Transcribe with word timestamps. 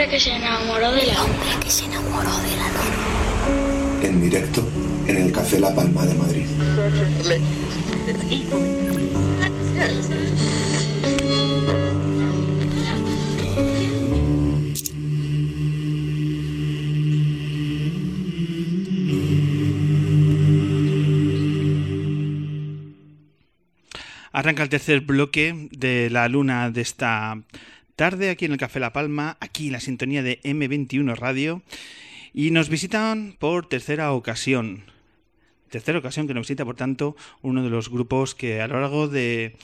hombre 0.00 0.16
que 0.16 0.20
se 0.20 0.34
enamoró 0.34 0.92
de 0.92 1.06
la 1.06 1.22
hombre 1.22 1.48
que 1.62 1.70
se 1.70 1.84
enamoró 1.84 2.30
de 2.38 2.56
la 2.56 2.68
luna. 2.68 4.02
En 4.02 4.22
directo 4.22 4.66
en 5.06 5.16
el 5.18 5.30
Café 5.30 5.60
La 5.60 5.74
Palma 5.74 6.06
de 6.06 6.14
Madrid. 6.14 6.46
Arranca 24.32 24.62
el 24.62 24.70
tercer 24.70 25.00
bloque 25.02 25.68
de 25.72 26.08
la 26.08 26.26
luna 26.28 26.70
de 26.70 26.80
esta 26.80 27.36
tarde 28.00 28.30
aquí 28.30 28.46
en 28.46 28.52
el 28.52 28.56
Café 28.56 28.80
La 28.80 28.94
Palma, 28.94 29.36
aquí 29.40 29.66
en 29.66 29.72
la 29.72 29.80
sintonía 29.80 30.22
de 30.22 30.40
M21 30.40 31.16
Radio. 31.16 31.60
Y 32.32 32.50
nos 32.50 32.70
visitan 32.70 33.36
por 33.38 33.68
tercera 33.68 34.12
ocasión. 34.12 34.84
Tercera 35.68 35.98
ocasión 35.98 36.26
que 36.26 36.32
nos 36.32 36.48
visita, 36.48 36.64
por 36.64 36.76
tanto, 36.76 37.14
uno 37.42 37.62
de 37.62 37.68
los 37.68 37.90
grupos 37.90 38.34
que 38.34 38.62
a 38.62 38.68
lo 38.68 38.80
largo 38.80 39.06
de, 39.06 39.54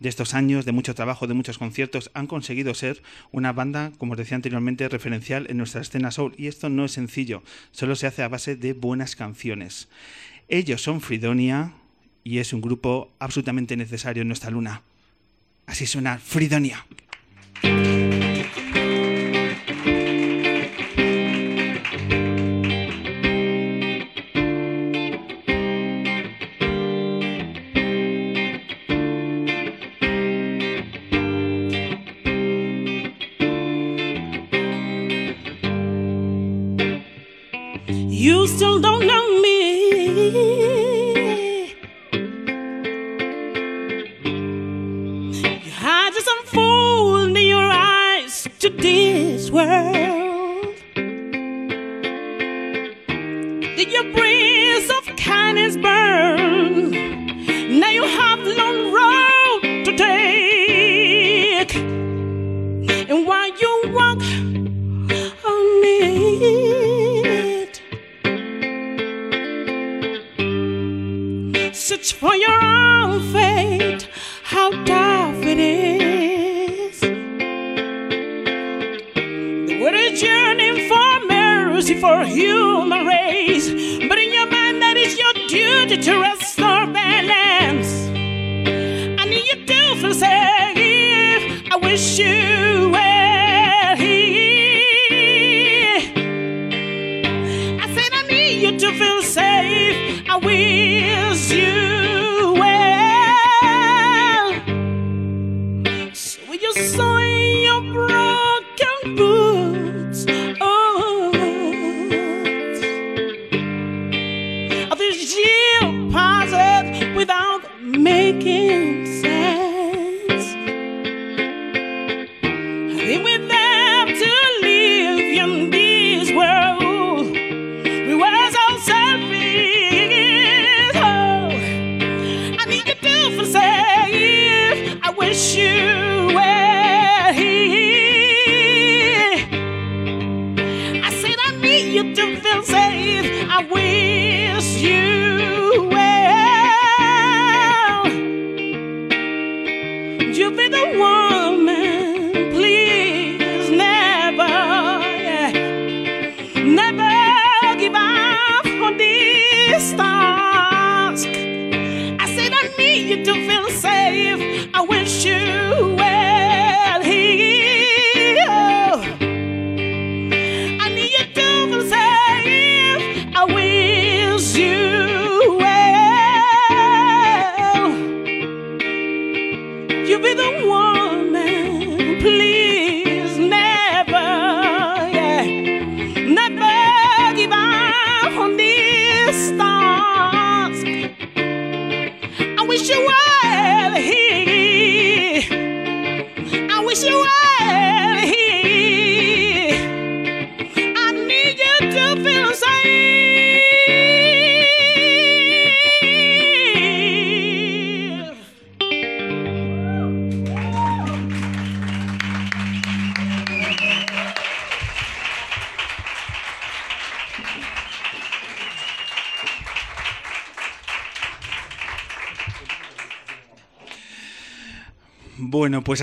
de 0.00 0.08
estos 0.08 0.34
años, 0.34 0.64
de 0.64 0.72
mucho 0.72 0.96
trabajo, 0.96 1.28
de 1.28 1.34
muchos 1.34 1.58
conciertos, 1.58 2.10
han 2.12 2.26
conseguido 2.26 2.74
ser 2.74 3.04
una 3.30 3.52
banda, 3.52 3.92
como 3.98 4.14
os 4.14 4.18
decía 4.18 4.34
anteriormente, 4.34 4.88
referencial 4.88 5.46
en 5.48 5.58
nuestra 5.58 5.80
escena 5.80 6.10
soul. 6.10 6.34
Y 6.36 6.48
esto 6.48 6.68
no 6.68 6.86
es 6.86 6.90
sencillo, 6.90 7.44
solo 7.70 7.94
se 7.94 8.08
hace 8.08 8.24
a 8.24 8.28
base 8.28 8.56
de 8.56 8.72
buenas 8.72 9.14
canciones. 9.14 9.88
Ellos 10.48 10.82
son 10.82 11.00
Fridonia, 11.00 11.74
y 12.24 12.38
es 12.38 12.52
un 12.52 12.62
grupo 12.62 13.12
absolutamente 13.20 13.76
necesario 13.76 14.22
en 14.22 14.28
nuestra 14.28 14.50
luna. 14.50 14.82
Así 15.66 15.86
suena 15.86 16.18
Fridonia. 16.18 16.84
Música 17.62 18.25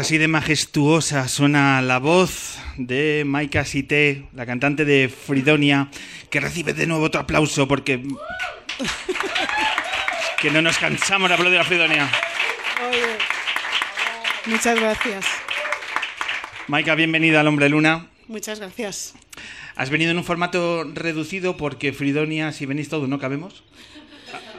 así 0.04 0.18
de 0.18 0.28
majestuosa 0.28 1.30
suena 1.30 1.82
la 1.82 1.98
voz 1.98 2.58
de 2.76 3.24
Maika 3.26 3.64
Sité, 3.64 4.26
la 4.34 4.46
cantante 4.46 4.84
de 4.84 5.08
Fridonia, 5.08 5.90
que 6.30 6.42
recibe 6.42 6.74
de 6.74 6.86
nuevo 6.88 7.06
otro 7.06 7.22
aplauso 7.22 7.70
porque 7.70 8.04
que 10.42 10.52
no 10.52 10.62
nos 10.62 10.78
cansamos 10.78 11.30
de 11.30 11.36
aplaudir 11.36 11.58
a 11.58 11.64
Fridonia. 11.64 12.12
Muchas 14.46 14.78
gracias. 14.78 15.26
Maika, 16.68 16.96
bienvenida 16.96 17.40
al 17.40 17.48
Hombre 17.48 17.70
Luna. 17.70 18.08
Muchas 18.28 18.60
gracias. 18.60 19.14
Has 19.78 19.90
venido 19.90 20.12
en 20.12 20.18
un 20.18 20.26
formato 20.26 20.84
reducido 20.84 21.56
porque 21.56 21.94
Fridonia, 21.94 22.52
si 22.52 22.66
venís 22.66 22.90
todos, 22.90 23.08
no 23.08 23.20
cabemos. 23.20 23.64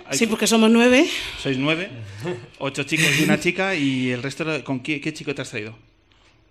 Hay- 0.07 0.19
Sí, 0.19 0.27
porque 0.27 0.47
somos 0.47 0.71
nueve. 0.71 1.09
Sois 1.43 1.57
nueve, 1.59 1.89
ocho 2.59 2.83
chicos 2.85 3.07
y 3.19 3.25
una 3.25 3.41
chica, 3.41 3.75
y 3.75 4.11
el 4.11 4.23
resto, 4.23 4.45
¿con 4.65 4.81
qué, 4.81 5.01
qué 5.01 5.13
chico 5.13 5.35
te 5.35 5.43
has 5.43 5.51
traído? 5.51 5.77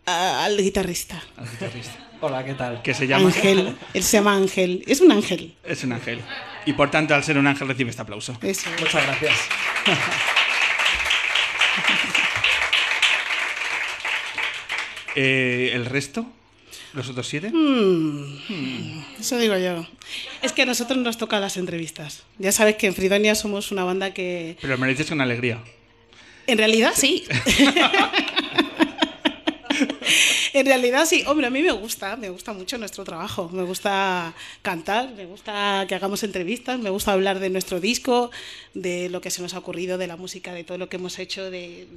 a- 0.05 0.43
al 0.43 0.57
guitarrista. 0.57 1.23
al 1.37 1.49
guitarrista, 1.49 1.95
Hola, 2.19 2.43
¿qué 2.43 2.53
tal? 2.55 2.81
que 2.81 2.93
se 2.93 3.07
llama 3.07 3.27
Ángel. 3.27 3.75
Él 3.93 4.03
se 4.03 4.17
llama 4.17 4.35
Ángel. 4.35 4.83
Es 4.87 4.99
un 5.01 5.11
ángel. 5.11 5.55
Es 5.63 5.83
un 5.83 5.93
ángel. 5.93 6.19
Y 6.65 6.73
por 6.73 6.89
tanto, 6.91 7.13
al 7.15 7.23
ser 7.23 7.37
un 7.37 7.47
ángel, 7.47 7.67
recibe 7.67 7.89
este 7.89 8.01
aplauso. 8.01 8.37
Eso. 8.41 8.69
Muchas 8.79 9.05
gracias. 9.05 9.33
Eh, 15.15 15.71
¿El 15.73 15.85
resto? 15.85 16.25
¿Los 16.93 17.09
otros 17.09 17.27
siete? 17.27 17.51
Eso 19.19 19.37
digo 19.39 19.57
yo. 19.57 19.85
Es 20.43 20.51
que 20.51 20.61
a 20.61 20.65
nosotros 20.65 20.99
nos 20.99 21.17
toca 21.17 21.39
las 21.39 21.57
entrevistas. 21.57 22.21
Ya 22.37 22.51
sabes 22.51 22.75
que 22.75 22.85
en 22.85 22.93
Fridonia 22.93 23.33
somos 23.33 23.71
una 23.71 23.83
banda 23.83 24.13
que... 24.13 24.57
Pero 24.61 24.77
me 24.77 24.85
lo 24.85 24.91
dices 24.91 25.07
con 25.07 25.19
alegría. 25.19 25.59
En 26.45 26.59
realidad 26.59 26.91
sí. 26.95 27.23
en 30.53 30.65
realidad 30.67 31.05
sí. 31.05 31.23
Hombre, 31.25 31.47
a 31.47 31.49
mí 31.49 31.63
me 31.63 31.71
gusta, 31.71 32.15
me 32.15 32.29
gusta 32.29 32.53
mucho 32.53 32.77
nuestro 32.77 33.03
trabajo. 33.03 33.49
Me 33.51 33.63
gusta 33.63 34.35
cantar, 34.61 35.09
me 35.15 35.25
gusta 35.25 35.85
que 35.87 35.95
hagamos 35.95 36.23
entrevistas, 36.23 36.79
me 36.79 36.91
gusta 36.91 37.13
hablar 37.13 37.39
de 37.39 37.49
nuestro 37.49 37.79
disco, 37.79 38.29
de 38.75 39.09
lo 39.09 39.19
que 39.19 39.31
se 39.31 39.41
nos 39.41 39.55
ha 39.55 39.57
ocurrido, 39.57 39.97
de 39.97 40.05
la 40.05 40.15
música, 40.15 40.53
de 40.53 40.63
todo 40.63 40.77
lo 40.77 40.89
que 40.89 40.97
hemos 40.97 41.17
hecho, 41.17 41.49
de... 41.49 41.87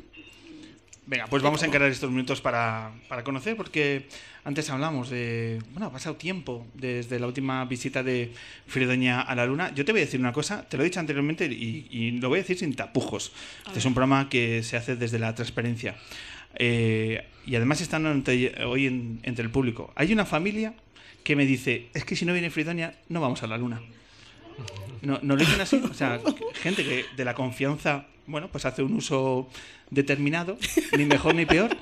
Venga, 1.09 1.27
pues 1.29 1.41
vamos 1.41 1.63
a 1.63 1.67
encarar 1.67 1.89
estos 1.89 2.11
minutos 2.11 2.41
para, 2.41 2.91
para 3.09 3.23
conocer, 3.23 3.57
porque 3.57 4.09
antes 4.43 4.69
hablamos 4.71 5.09
de. 5.09 5.63
Bueno, 5.71 5.87
ha 5.87 5.93
pasado 5.93 6.17
tiempo 6.17 6.67
desde 6.75 7.21
la 7.21 7.29
última 7.29 7.65
visita 7.65 8.03
de 8.03 8.33
Fridoña 8.67 9.21
a 9.21 9.35
la 9.37 9.47
Luna. 9.47 9.73
Yo 9.73 9.85
te 9.85 9.93
voy 9.93 10.01
a 10.01 10.05
decir 10.05 10.19
una 10.19 10.33
cosa, 10.33 10.67
te 10.69 10.77
lo 10.77 10.83
he 10.83 10.87
dicho 10.87 10.99
anteriormente 10.99 11.47
y, 11.47 11.87
y 11.91 12.11
lo 12.13 12.29
voy 12.29 12.41
a 12.41 12.43
decir 12.43 12.59
sin 12.59 12.75
tapujos. 12.75 13.33
Este 13.69 13.79
es 13.79 13.85
un 13.85 13.95
programa 13.95 14.29
que 14.29 14.65
se 14.65 14.77
hace 14.77 14.97
desde 14.97 15.21
la 15.21 15.33
transparencia. 15.33 15.95
Eh, 16.57 17.25
y 17.47 17.55
además 17.55 17.81
están 17.81 18.05
entre- 18.07 18.65
hoy 18.65 18.87
en- 18.87 19.21
entre 19.23 19.45
el 19.45 19.51
público. 19.51 19.93
Hay 19.95 20.13
una 20.13 20.25
familia 20.27 20.75
que 21.23 21.37
me 21.37 21.47
dice: 21.47 21.87
Es 21.95 22.05
que 22.05 22.17
si 22.17 22.25
no 22.25 22.33
viene 22.33 22.51
Fridoña, 22.51 22.95
no 23.11 23.21
vamos 23.21 23.45
a 23.45 23.47
la 23.47 23.57
Luna. 23.59 23.81
No, 25.03 25.21
no 25.23 25.37
lo 25.37 25.41
dicen 25.41 25.61
así. 25.61 25.81
O 25.89 25.95
sea, 25.95 26.19
gente 26.63 26.83
que 26.83 27.05
de 27.17 27.25
la 27.25 27.35
confianza, 27.35 28.07
bueno, 28.27 28.49
pues 28.49 28.65
hace 28.65 28.83
un 28.83 28.95
uso 28.95 29.49
determinado, 29.91 30.59
ni 30.97 31.05
mejor 31.05 31.35
ni 31.35 31.47
peor, 31.47 31.77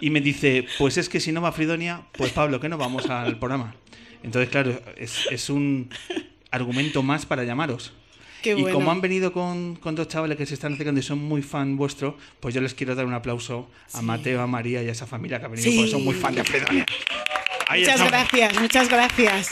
y 0.00 0.10
me 0.10 0.20
dice, 0.20 0.66
pues 0.78 0.96
es 0.98 1.08
que 1.08 1.20
si 1.20 1.32
no 1.32 1.40
va 1.42 1.52
Fridonia, 1.52 2.02
pues 2.12 2.32
Pablo, 2.32 2.60
que 2.60 2.68
no 2.68 2.78
vamos 2.78 3.08
al 3.10 3.38
programa. 3.38 3.74
Entonces, 4.22 4.50
claro, 4.50 4.80
es, 4.96 5.26
es 5.30 5.50
un 5.50 5.90
argumento 6.50 7.02
más 7.02 7.26
para 7.26 7.44
llamaros. 7.44 7.92
Qué 8.42 8.50
y 8.50 8.62
bueno. 8.62 8.74
como 8.74 8.90
han 8.90 9.00
venido 9.00 9.32
con, 9.32 9.76
con 9.76 9.94
dos 9.94 10.08
chavales 10.08 10.36
que 10.36 10.46
se 10.46 10.54
están 10.54 10.74
acercando 10.74 10.98
y 10.98 11.02
son 11.04 11.18
muy 11.18 11.42
fan 11.42 11.76
vuestro, 11.76 12.16
pues 12.40 12.54
yo 12.54 12.60
les 12.60 12.74
quiero 12.74 12.94
dar 12.96 13.06
un 13.06 13.14
aplauso 13.14 13.70
a 13.92 14.02
Mateo, 14.02 14.40
a 14.42 14.48
María 14.48 14.82
y 14.82 14.88
a 14.88 14.92
esa 14.92 15.06
familia 15.06 15.38
que 15.38 15.44
ha 15.44 15.48
venido 15.48 15.70
Sí. 15.70 15.76
porque 15.76 15.90
son 15.92 16.04
muy 16.04 16.14
fan 16.14 16.34
de 16.34 16.42
Fridonia. 16.42 16.86
Ahí 17.68 17.82
Muchas 17.82 18.04
gracias, 18.04 18.60
muchas 18.60 18.88
gracias. 18.88 19.48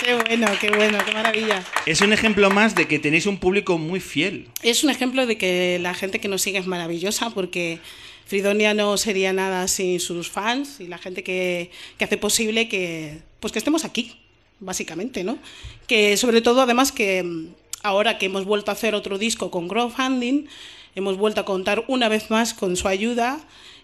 Qué 0.00 0.14
bueno, 0.14 0.46
qué 0.60 0.70
bueno, 0.70 0.98
qué 1.04 1.12
maravilla. 1.12 1.64
Es 1.86 2.00
un 2.00 2.12
ejemplo 2.12 2.50
más 2.50 2.74
de 2.74 2.86
que 2.86 2.98
tenéis 2.98 3.26
un 3.26 3.38
público 3.38 3.78
muy 3.78 4.00
fiel. 4.00 4.48
Es 4.62 4.84
un 4.84 4.90
ejemplo 4.90 5.26
de 5.26 5.38
que 5.38 5.78
la 5.80 5.94
gente 5.94 6.20
que 6.20 6.28
nos 6.28 6.42
sigue 6.42 6.58
es 6.58 6.66
maravillosa 6.66 7.30
porque 7.30 7.78
Fridonia 8.26 8.74
no 8.74 8.96
sería 8.96 9.32
nada 9.32 9.68
sin 9.68 10.00
sus 10.00 10.30
fans 10.30 10.80
y 10.80 10.88
la 10.88 10.98
gente 10.98 11.22
que, 11.22 11.70
que 11.98 12.04
hace 12.04 12.16
posible 12.16 12.68
que, 12.68 13.18
pues 13.40 13.52
que 13.52 13.58
estemos 13.58 13.84
aquí, 13.84 14.20
básicamente, 14.60 15.24
¿no? 15.24 15.38
Que 15.86 16.16
sobre 16.16 16.40
todo, 16.40 16.62
además, 16.62 16.90
que 16.90 17.22
mm, 17.22 17.48
ahora 17.82 18.18
que 18.18 18.26
hemos 18.26 18.44
vuelto 18.44 18.70
a 18.70 18.74
hacer 18.74 18.94
otro 18.94 19.18
disco 19.18 19.50
con 19.50 19.68
crowdfunding, 19.68 20.46
hemos 20.94 21.16
vuelto 21.16 21.40
a 21.40 21.44
contar 21.44 21.84
una 21.88 22.08
vez 22.08 22.30
más 22.30 22.54
con 22.54 22.76
su 22.76 22.88
ayuda 22.88 23.38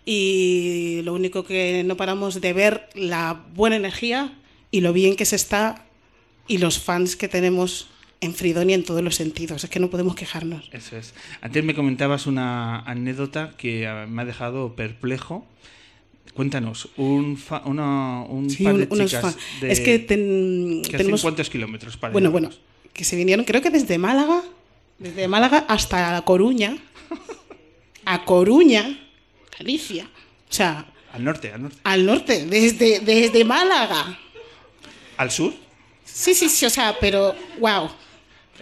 y 0.04 1.02
lo 1.04 1.14
único 1.14 1.44
que 1.44 1.82
no 1.84 1.96
paramos 1.96 2.40
de 2.40 2.52
ver 2.52 2.88
la 2.94 3.44
buena 3.54 3.76
energía 3.76 4.32
y 4.70 4.80
lo 4.80 4.92
bien 4.92 5.16
que 5.16 5.24
se 5.24 5.36
está 5.36 5.84
y 6.50 6.58
los 6.58 6.78
fans 6.78 7.14
que 7.16 7.28
tenemos 7.28 7.86
en 8.20 8.34
Fridonia 8.34 8.74
en 8.74 8.84
todos 8.84 9.02
los 9.02 9.14
sentidos. 9.14 9.64
Es 9.64 9.70
que 9.70 9.80
no 9.80 9.88
podemos 9.88 10.14
quejarnos. 10.14 10.68
Eso 10.72 10.96
es. 10.96 11.14
Antes 11.40 11.64
me 11.64 11.74
comentabas 11.74 12.26
una 12.26 12.80
anécdota 12.80 13.54
que 13.56 13.86
ah, 13.86 14.06
me 14.08 14.22
ha 14.22 14.24
dejado 14.24 14.74
perplejo. 14.74 15.46
Cuéntanos, 16.34 16.88
un, 16.96 17.36
fa- 17.36 17.62
una- 17.64 18.22
un 18.22 18.50
Sí, 18.50 18.62
par 18.64 18.76
de 18.76 18.86
un- 18.90 19.06
chicas 19.06 19.22
fan- 19.22 19.36
de- 19.60 19.72
Es 19.72 19.80
que 19.80 19.98
ten- 19.98 20.80
que 20.82 20.88
hacen 20.88 20.98
tenemos... 20.98 21.22
cuántos 21.22 21.48
kilómetros 21.50 21.96
para 21.96 22.12
Bueno, 22.12 22.30
bueno, 22.30 22.50
que 22.92 23.04
se 23.04 23.16
vinieron, 23.16 23.44
creo 23.44 23.60
que 23.62 23.70
desde 23.70 23.98
Málaga, 23.98 24.42
desde 24.98 25.26
Málaga 25.28 25.64
hasta 25.68 26.20
Coruña, 26.22 26.76
a 28.04 28.24
Coruña, 28.24 28.98
Galicia, 29.58 30.04
o 30.04 30.52
sea, 30.52 30.86
Al 31.12 31.24
norte, 31.24 31.52
al 31.52 31.62
norte. 31.62 31.78
al 31.84 32.06
norte, 32.06 32.46
desde, 32.46 33.00
desde 33.00 33.44
Málaga. 33.44 34.18
¿Al 35.16 35.30
sur? 35.30 35.52
Sí, 36.12 36.34
sí, 36.34 36.48
sí, 36.48 36.66
o 36.66 36.70
sea, 36.70 36.96
pero, 37.00 37.34
wow. 37.58 37.90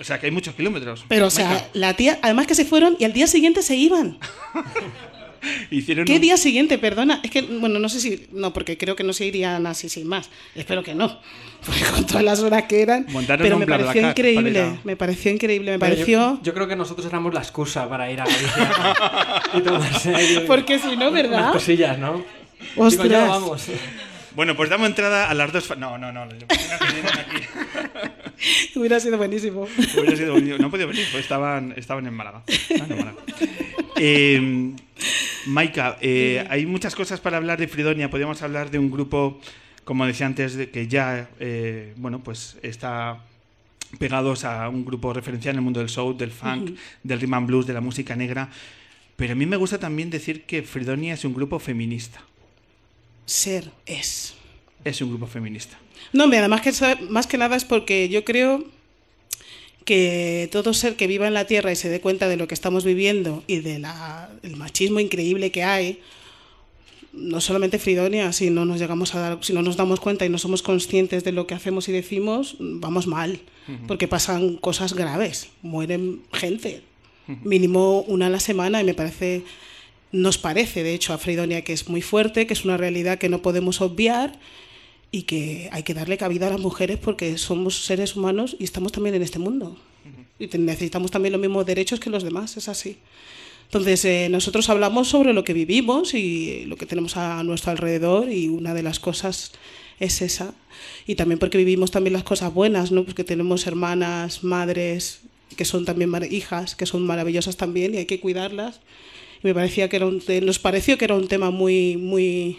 O 0.00 0.04
sea, 0.04 0.18
que 0.20 0.26
hay 0.26 0.32
muchos 0.32 0.54
kilómetros. 0.54 1.04
Pero, 1.08 1.26
o 1.26 1.30
sea, 1.30 1.68
la 1.72 1.94
tía, 1.94 2.18
además 2.22 2.46
que 2.46 2.54
se 2.54 2.64
fueron 2.64 2.96
y 2.98 3.04
al 3.04 3.12
día 3.12 3.26
siguiente 3.26 3.62
se 3.62 3.74
iban. 3.76 4.18
hicieron 5.70 6.04
¿Qué 6.04 6.14
un- 6.16 6.20
día 6.20 6.36
siguiente? 6.36 6.78
Perdona. 6.78 7.20
Es 7.22 7.30
que, 7.30 7.42
bueno, 7.42 7.78
no 7.78 7.88
sé 7.88 8.00
si. 8.00 8.26
No, 8.32 8.52
porque 8.52 8.76
creo 8.78 8.94
que 8.96 9.02
no 9.04 9.12
se 9.12 9.24
irían 9.26 9.66
así 9.66 9.88
sin 9.88 10.06
más. 10.06 10.30
Espero 10.54 10.82
que 10.82 10.94
no. 10.94 11.18
Porque 11.66 11.80
con 11.92 12.06
todas 12.06 12.22
las 12.22 12.38
horas 12.38 12.64
que 12.68 12.82
eran. 12.82 13.06
Montaron 13.08 13.42
pero 13.42 13.56
un 13.56 13.60
me 13.60 13.66
pareció 13.66 14.08
increíble. 14.08 14.78
Me 14.84 14.94
pareció 14.94 15.32
increíble. 15.32 15.72
Me 15.72 15.78
Pero 15.80 15.92
pareció. 15.92 16.40
Yo, 16.44 16.54
creo 16.54 16.68
que 16.68 16.76
nosotros 16.76 17.04
éramos 17.06 17.34
la 17.34 17.40
excusa 17.40 17.88
para 17.88 18.08
ir 18.12 18.20
a 18.20 18.24
Galicia 18.24 18.72
y 19.54 19.60
tomarse 19.62 20.14
ahí 20.14 20.44
Porque 20.46 20.78
si 20.78 20.96
no, 20.96 21.08
unas 21.08 21.12
¿verdad? 21.12 21.52
cosillas, 21.52 21.98
¿no? 21.98 22.22
Digo, 22.60 22.84
Ostras. 22.86 23.08
ya 23.10 23.24
vamos. 23.26 23.62
Bueno, 24.38 24.54
pues 24.54 24.70
damos 24.70 24.86
entrada 24.86 25.28
a 25.28 25.34
las 25.34 25.52
dos... 25.52 25.76
No, 25.78 25.98
no, 25.98 26.12
no. 26.12 26.22
aquí. 26.22 26.36
Hubiera 28.76 29.00
sido 29.00 29.16
buenísimo. 29.16 29.66
Hubiera 29.96 30.16
sido 30.16 30.34
bonito. 30.34 30.56
No 30.58 30.66
han 30.66 30.70
podido 30.70 30.86
venir, 30.86 31.08
pues 31.10 31.24
estaban, 31.24 31.74
estaban 31.76 32.06
en 32.06 32.14
Málaga. 32.14 32.44
Estaban 32.46 32.92
en 32.92 32.98
Málaga. 32.98 33.16
Eh, 33.96 34.74
Maika, 35.46 35.98
eh, 36.00 36.46
hay 36.48 36.66
muchas 36.66 36.94
cosas 36.94 37.18
para 37.18 37.38
hablar 37.38 37.58
de 37.58 37.66
Fridonia. 37.66 38.10
Podríamos 38.10 38.40
hablar 38.42 38.70
de 38.70 38.78
un 38.78 38.92
grupo, 38.92 39.40
como 39.82 40.06
decía 40.06 40.26
antes, 40.26 40.54
de 40.54 40.70
que 40.70 40.86
ya, 40.86 41.28
eh, 41.40 41.94
bueno, 41.96 42.22
pues 42.22 42.58
está 42.62 43.24
pegados 43.98 44.44
a 44.44 44.68
un 44.68 44.84
grupo 44.84 45.12
referencial 45.12 45.56
en 45.56 45.58
el 45.58 45.64
mundo 45.64 45.80
del 45.80 45.88
soul, 45.88 46.16
del 46.16 46.30
funk, 46.30 46.78
del 47.02 47.20
rhythm 47.20 47.34
and 47.34 47.46
blues, 47.48 47.66
de 47.66 47.72
la 47.72 47.80
música 47.80 48.14
negra. 48.14 48.50
Pero 49.16 49.32
a 49.32 49.34
mí 49.34 49.46
me 49.46 49.56
gusta 49.56 49.78
también 49.78 50.10
decir 50.10 50.44
que 50.44 50.62
Fridonia 50.62 51.14
es 51.14 51.24
un 51.24 51.34
grupo 51.34 51.58
feminista. 51.58 52.27
Ser 53.28 53.70
es. 53.84 54.34
Es 54.84 55.02
un 55.02 55.10
grupo 55.10 55.26
feminista. 55.26 55.78
No, 56.14 56.24
hombre, 56.24 56.38
además 56.38 56.62
que 56.62 56.72
más 57.10 57.26
que 57.26 57.36
nada 57.36 57.56
es 57.56 57.64
porque 57.66 58.08
yo 58.08 58.24
creo 58.24 58.64
que 59.84 60.48
todo 60.50 60.72
ser 60.72 60.96
que 60.96 61.06
viva 61.06 61.26
en 61.26 61.34
la 61.34 61.46
Tierra 61.46 61.70
y 61.70 61.76
se 61.76 61.90
dé 61.90 62.00
cuenta 62.00 62.26
de 62.26 62.38
lo 62.38 62.48
que 62.48 62.54
estamos 62.54 62.84
viviendo 62.84 63.44
y 63.46 63.58
del 63.58 63.86
machismo 64.56 64.98
increíble 64.98 65.50
que 65.50 65.62
hay, 65.62 66.00
no 67.12 67.42
solamente 67.42 67.78
Fridonia, 67.78 68.32
si 68.32 68.48
no 68.48 68.64
nos 68.64 68.78
llegamos 68.78 69.14
a 69.14 69.20
dar, 69.20 69.38
si 69.42 69.52
no 69.52 69.60
nos 69.60 69.76
damos 69.76 70.00
cuenta 70.00 70.24
y 70.24 70.30
no 70.30 70.38
somos 70.38 70.62
conscientes 70.62 71.22
de 71.22 71.32
lo 71.32 71.46
que 71.46 71.54
hacemos 71.54 71.86
y 71.88 71.92
decimos, 71.92 72.56
vamos 72.58 73.06
mal, 73.06 73.40
porque 73.86 74.08
pasan 74.08 74.56
cosas 74.56 74.94
graves, 74.94 75.50
mueren 75.60 76.22
gente, 76.32 76.82
mínimo 77.26 78.00
una 78.08 78.28
a 78.28 78.30
la 78.30 78.40
semana 78.40 78.80
y 78.80 78.84
me 78.84 78.94
parece 78.94 79.44
nos 80.12 80.38
parece, 80.38 80.82
de 80.82 80.94
hecho, 80.94 81.12
a 81.12 81.18
Fridonia 81.18 81.62
que 81.62 81.72
es 81.72 81.88
muy 81.88 82.02
fuerte, 82.02 82.46
que 82.46 82.54
es 82.54 82.64
una 82.64 82.76
realidad 82.76 83.18
que 83.18 83.28
no 83.28 83.42
podemos 83.42 83.80
obviar 83.80 84.38
y 85.10 85.22
que 85.22 85.68
hay 85.72 85.82
que 85.82 85.94
darle 85.94 86.18
cabida 86.18 86.48
a 86.48 86.50
las 86.50 86.60
mujeres 86.60 86.98
porque 86.98 87.38
somos 87.38 87.84
seres 87.84 88.16
humanos 88.16 88.56
y 88.58 88.64
estamos 88.64 88.92
también 88.92 89.14
en 89.14 89.22
este 89.22 89.38
mundo. 89.38 89.78
Y 90.38 90.46
necesitamos 90.58 91.10
también 91.10 91.32
los 91.32 91.40
mismos 91.40 91.66
derechos 91.66 92.00
que 92.00 92.10
los 92.10 92.22
demás, 92.22 92.56
es 92.56 92.68
así. 92.68 92.98
Entonces, 93.64 94.04
eh, 94.04 94.28
nosotros 94.30 94.70
hablamos 94.70 95.08
sobre 95.08 95.34
lo 95.34 95.44
que 95.44 95.52
vivimos 95.52 96.14
y 96.14 96.64
lo 96.66 96.76
que 96.76 96.86
tenemos 96.86 97.16
a 97.16 97.42
nuestro 97.42 97.70
alrededor 97.70 98.30
y 98.32 98.48
una 98.48 98.72
de 98.72 98.82
las 98.82 98.98
cosas 98.98 99.52
es 100.00 100.22
esa. 100.22 100.54
Y 101.06 101.16
también 101.16 101.38
porque 101.38 101.58
vivimos 101.58 101.90
también 101.90 102.14
las 102.14 102.22
cosas 102.22 102.54
buenas, 102.54 102.92
¿no? 102.92 103.04
Porque 103.04 103.24
tenemos 103.24 103.66
hermanas, 103.66 104.42
madres, 104.42 105.20
que 105.56 105.64
son 105.64 105.84
también 105.84 106.10
hijas, 106.30 106.76
que 106.76 106.86
son 106.86 107.04
maravillosas 107.04 107.56
también 107.56 107.94
y 107.94 107.98
hay 107.98 108.06
que 108.06 108.20
cuidarlas. 108.20 108.80
Y 109.42 109.46
me 109.46 109.54
parecía 109.54 109.88
que 109.88 109.96
era 109.96 110.06
un 110.06 110.22
nos 110.42 110.58
pareció 110.58 110.98
que 110.98 111.04
era 111.04 111.14
un 111.14 111.28
tema 111.28 111.50
muy, 111.50 111.96
muy, 111.96 112.58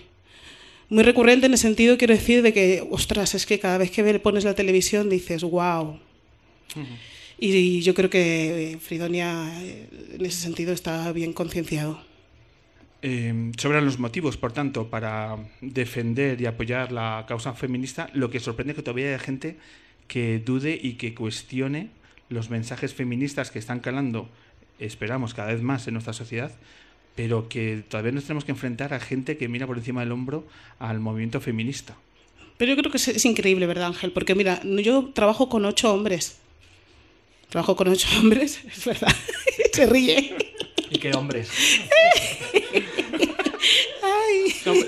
muy 0.89 1.03
recurrente 1.03 1.45
en 1.45 1.51
el 1.53 1.57
sentido, 1.57 1.98
quiero 1.98 2.13
decir, 2.13 2.41
de 2.41 2.53
que, 2.53 2.86
ostras, 2.89 3.36
es 3.36 3.45
que 3.45 3.59
cada 3.59 3.77
vez 3.77 3.91
que 3.91 4.19
pones 4.19 4.43
la 4.43 4.55
televisión 4.55 5.09
dices, 5.09 5.43
wow. 5.43 6.00
Y 7.38 7.81
yo 7.81 7.93
creo 7.93 8.09
que 8.09 8.74
eh, 8.74 8.77
Fridonia 8.79 9.50
eh, 9.62 9.88
en 10.13 10.25
ese 10.25 10.41
sentido 10.41 10.74
está 10.74 11.12
bien 11.13 11.31
concienciado. 11.33 12.01
Eh, 13.01 13.51
sobran 13.57 13.86
los 13.86 13.98
motivos, 13.98 14.36
por 14.36 14.51
tanto, 14.51 14.89
para 14.89 15.38
defender 15.62 16.41
y 16.41 16.45
apoyar 16.48 16.91
la 16.91 17.25
causa 17.27 17.53
feminista. 17.53 18.09
Lo 18.13 18.29
que 18.29 18.41
sorprende 18.41 18.74
es 18.74 18.75
que 18.75 18.83
todavía 18.83 19.13
hay 19.13 19.19
gente 19.19 19.57
que 20.07 20.39
dude 20.39 20.77
y 20.81 20.93
que 20.93 21.13
cuestione 21.13 21.91
los 22.27 22.50
mensajes 22.50 22.93
feministas 22.93 23.51
que 23.51 23.59
están 23.59 23.79
calando, 23.79 24.29
esperamos, 24.79 25.33
cada 25.33 25.51
vez 25.53 25.62
más 25.62 25.88
en 25.88 25.93
nuestra 25.93 26.13
sociedad, 26.13 26.51
pero 27.15 27.50
que 27.50 27.83
todavía 27.88 28.12
nos 28.13 28.24
tenemos 28.24 28.45
que 28.45 28.51
enfrentar 28.51 28.93
a 28.93 29.00
gente 29.00 29.38
que 29.38 29.48
mira 29.48 29.67
por 29.67 29.77
encima 29.77 30.01
del 30.01 30.12
hombro 30.12 30.45
al 30.79 31.00
movimiento 31.00 31.41
feminista. 31.41 31.95
Pero 32.57 32.74
yo 32.74 32.77
creo 32.77 32.91
que 32.91 32.98
es, 32.98 33.07
es 33.07 33.25
increíble, 33.25 33.65
¿verdad, 33.67 33.86
Ángel? 33.88 34.12
Porque 34.12 34.36
mira, 34.36 34.62
yo 34.63 35.12
trabajo 35.13 35.50
con 35.50 35.65
ocho 35.65 35.93
hombres. 35.93 36.38
Trabajo 37.50 37.75
con 37.75 37.88
ocho 37.88 38.07
hombres, 38.19 38.59
es 38.71 38.86
verdad. 38.86 39.13
Se 39.74 39.86
ríe. 39.86 40.36
Y 40.91 40.98
qué 41.00 41.12
hombres. 41.13 41.50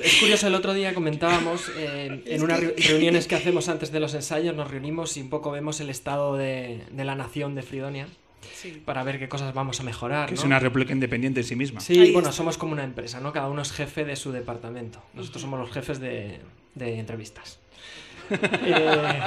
Es 0.03 0.19
curioso, 0.19 0.47
el 0.47 0.55
otro 0.55 0.73
día 0.73 0.93
comentábamos, 0.93 1.69
eh, 1.77 2.21
en 2.25 2.43
unas 2.43 2.59
re- 2.59 2.75
reuniones 2.77 3.27
que 3.27 3.35
hacemos 3.35 3.69
antes 3.69 3.91
de 3.91 3.99
los 3.99 4.13
ensayos, 4.13 4.55
nos 4.55 4.69
reunimos 4.69 5.15
y 5.17 5.21
un 5.21 5.29
poco 5.29 5.49
vemos 5.51 5.79
el 5.79 5.89
estado 5.89 6.35
de, 6.35 6.83
de 6.91 7.05
la 7.05 7.15
nación 7.15 7.55
de 7.55 7.61
Fridonia 7.63 8.07
para 8.85 9.03
ver 9.03 9.19
qué 9.19 9.27
cosas 9.29 9.53
vamos 9.53 9.79
a 9.79 9.83
mejorar. 9.83 10.27
Que 10.29 10.35
es 10.35 10.43
una 10.43 10.59
república 10.59 10.93
independiente 10.93 11.41
en 11.41 11.45
sí 11.45 11.55
misma. 11.55 11.79
Sí, 11.79 11.99
Ahí 11.99 12.11
bueno, 12.11 12.29
está. 12.29 12.37
somos 12.37 12.57
como 12.57 12.73
una 12.73 12.83
empresa, 12.83 13.19
¿no? 13.19 13.31
Cada 13.33 13.47
uno 13.49 13.61
es 13.61 13.71
jefe 13.71 14.05
de 14.05 14.15
su 14.15 14.31
departamento. 14.31 15.01
Nosotros 15.13 15.41
somos 15.41 15.59
los 15.59 15.71
jefes 15.71 15.99
de, 15.99 16.39
de 16.75 16.99
entrevistas. 16.99 17.59
Eh, 18.31 19.19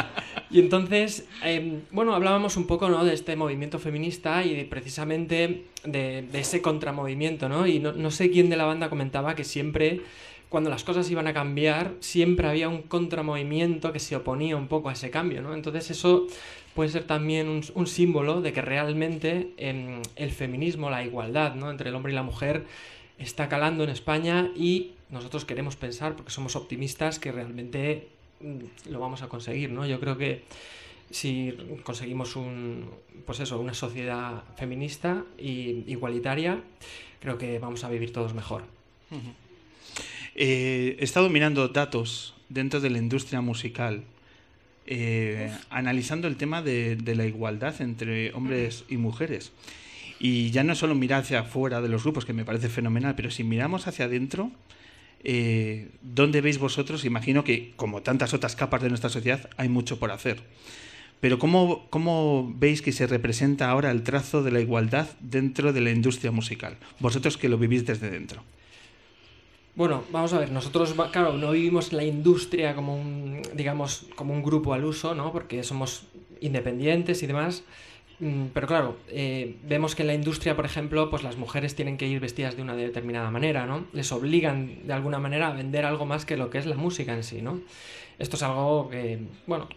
y 0.51 0.61
entonces, 0.61 1.27
eh, 1.45 1.81
bueno, 1.91 2.15
hablábamos 2.15 2.57
un 2.57 2.67
poco, 2.67 2.89
¿no? 2.89 3.05
De 3.05 3.13
este 3.13 3.37
movimiento 3.37 3.79
feminista 3.79 4.43
y 4.45 4.55
de- 4.55 4.65
precisamente 4.65 5.65
de, 5.85 6.23
de 6.23 6.39
ese 6.41 6.63
contramovimiento, 6.63 7.49
¿no? 7.51 7.67
Y 7.67 7.81
no, 7.81 7.93
no 7.93 8.11
sé 8.11 8.31
quién 8.31 8.49
de 8.49 8.57
la 8.57 8.65
banda 8.65 8.89
comentaba 8.89 9.35
que 9.35 9.45
siempre, 9.45 10.01
cuando 10.49 10.71
las 10.71 10.85
cosas 10.85 11.11
iban 11.11 11.27
a 11.27 11.35
cambiar, 11.35 11.93
siempre 12.01 12.49
había 12.49 12.69
un 12.71 12.83
contramovimiento 12.83 13.93
que 13.93 13.99
se 14.01 14.17
oponía 14.17 14.57
un 14.57 14.69
poco 14.69 14.89
a 14.89 14.93
ese 14.95 15.11
cambio, 15.11 15.43
¿no? 15.43 15.53
Entonces 15.55 15.91
eso 15.91 16.27
puede 16.75 16.91
ser 16.91 17.05
también 17.05 17.63
un, 17.75 17.87
símbolo 17.87 18.41
de 18.41 18.53
que 18.53 18.63
realmente 18.63 19.53
em, 19.57 20.03
el 20.17 20.31
feminismo, 20.31 20.91
la 20.91 21.05
igualdad 21.05 21.55
¿no? 21.55 21.71
entre 21.71 21.91
el 21.91 21.95
hombre 21.95 22.13
y 22.13 22.15
la 22.15 22.23
mujer 22.23 22.65
está 23.19 23.49
calando 23.49 23.85
en 23.85 23.91
España 23.91 24.51
y 24.57 24.93
nosotros 25.11 25.45
queremos 25.45 25.77
pensar, 25.77 26.17
porque 26.17 26.33
somos 26.33 26.57
optimistas, 26.57 27.19
que 27.19 27.31
realmente 27.31 28.09
mm, 28.41 28.91
lo 28.91 28.99
vamos 28.99 29.23
a 29.23 29.29
conseguir, 29.29 29.71
¿no? 29.71 29.87
Yo 29.87 30.01
creo 30.01 30.19
que 30.19 30.43
si 31.11 31.57
conseguimos 31.85 32.35
un, 32.35 32.91
pues 33.25 33.39
eso, 33.39 33.61
una 33.61 33.75
sociedad 33.75 34.43
feminista 34.57 35.25
y 35.39 35.85
igualitaria, 35.87 36.61
creo 37.21 37.39
que 37.39 37.59
vamos 37.61 37.85
a 37.85 37.89
vivir 37.89 38.13
todos 38.13 38.35
mejor. 38.35 38.65
Eh, 40.35 40.97
he 40.99 41.05
estado 41.05 41.31
mirando 41.31 41.69
datos 41.69 42.35
dentro 42.49 42.81
de 42.81 42.91
la 42.91 42.99
industria 42.99 43.41
musical, 43.41 44.03
eh, 44.87 45.53
analizando 45.71 46.29
el 46.29 46.37
tema 46.37 46.63
de, 46.63 46.97
de 46.97 47.15
la 47.15 47.27
igualdad 47.27 47.81
entre 47.81 48.33
hombres 48.33 48.85
y 48.89 48.97
mujeres. 48.97 49.53
Y 50.19 50.51
ya 50.51 50.65
no 50.65 50.75
solo 50.75 50.95
mirar 50.95 51.23
hacia 51.23 51.41
afuera 51.41 51.81
de 51.81 51.89
los 51.89 52.03
grupos, 52.03 52.25
que 52.25 52.33
me 52.33 52.45
parece 52.45 52.69
fenomenal, 52.69 53.15
pero 53.15 53.31
si 53.31 53.45
miramos 53.45 53.87
hacia 53.87 54.07
adentro, 54.07 54.51
eh, 55.25 55.89
¿dónde 56.03 56.43
veis 56.43 56.59
vosotros? 56.59 57.05
Imagino 57.05 57.45
que, 57.45 57.73
como 57.77 58.03
tantas 58.03 58.35
otras 58.35 58.57
capas 58.57 58.83
de 58.83 58.91
nuestra 58.91 59.11
sociedad, 59.11 59.49
hay 59.57 59.69
mucho 59.69 59.99
por 59.99 60.11
hacer. 60.11 60.43
Pero 61.21 61.39
¿cómo, 61.39 61.87
¿cómo 61.89 62.53
veis 62.57 62.83
que 62.83 62.93
se 62.93 63.07
representa 63.07 63.71
ahora 63.71 63.91
el 63.91 64.03
trazo 64.03 64.43
de 64.43 64.51
la 64.51 64.61
igualdad 64.61 65.09
dentro 65.21 65.73
de 65.73 65.81
la 65.81 65.91
industria 65.91 66.31
musical? 66.31 66.77
Vosotros 67.01 67.39
que 67.39 67.49
lo 67.49 67.57
vivís 67.57 67.87
desde 67.87 68.11
dentro. 68.11 68.43
Bueno, 69.77 70.05
vamos 70.13 70.33
a 70.33 70.39
ver, 70.39 70.53
nosotros, 70.53 70.95
claro, 71.11 71.33
no 71.33 71.51
vivimos 71.51 71.93
la 71.93 72.05
industria 72.05 72.77
como 72.77 72.95
un, 72.97 73.43
digamos, 73.55 74.07
como 74.15 74.33
un 74.33 74.43
grupo 74.43 74.73
al 74.73 74.85
uso, 74.85 75.15
¿no? 75.17 75.33
Porque 75.33 75.65
somos 75.65 76.07
independientes 76.41 77.23
y 77.25 77.27
demás. 77.27 77.65
Mm, 78.21 78.47
Pero 78.55 78.67
claro, 78.69 78.97
eh, 79.09 79.57
vemos 79.65 79.97
que 79.97 80.03
en 80.03 80.09
la 80.09 80.15
industria, 80.15 80.55
por 80.55 80.65
ejemplo, 80.65 81.11
pues 81.11 81.25
las 81.25 81.37
mujeres 81.39 81.75
tienen 81.75 81.97
que 81.97 82.07
ir 82.07 82.21
vestidas 82.21 82.55
de 82.57 82.63
una 82.63 82.77
determinada 82.77 83.31
manera, 83.33 83.67
¿no? 83.67 83.87
Les 83.93 84.13
obligan 84.13 84.87
de 84.87 84.93
alguna 84.93 85.19
manera 85.19 85.49
a 85.49 85.53
vender 85.55 85.85
algo 85.85 86.07
más 86.07 86.25
que 86.25 86.37
lo 86.37 86.51
que 86.51 86.59
es 86.59 86.67
la 86.67 86.77
música 86.77 87.13
en 87.13 87.25
sí, 87.25 87.43
¿no? 87.43 87.61
Esto 88.21 88.37
es 88.37 88.43
algo 88.45 88.89
que, 88.91 89.19
bueno, 89.49 89.69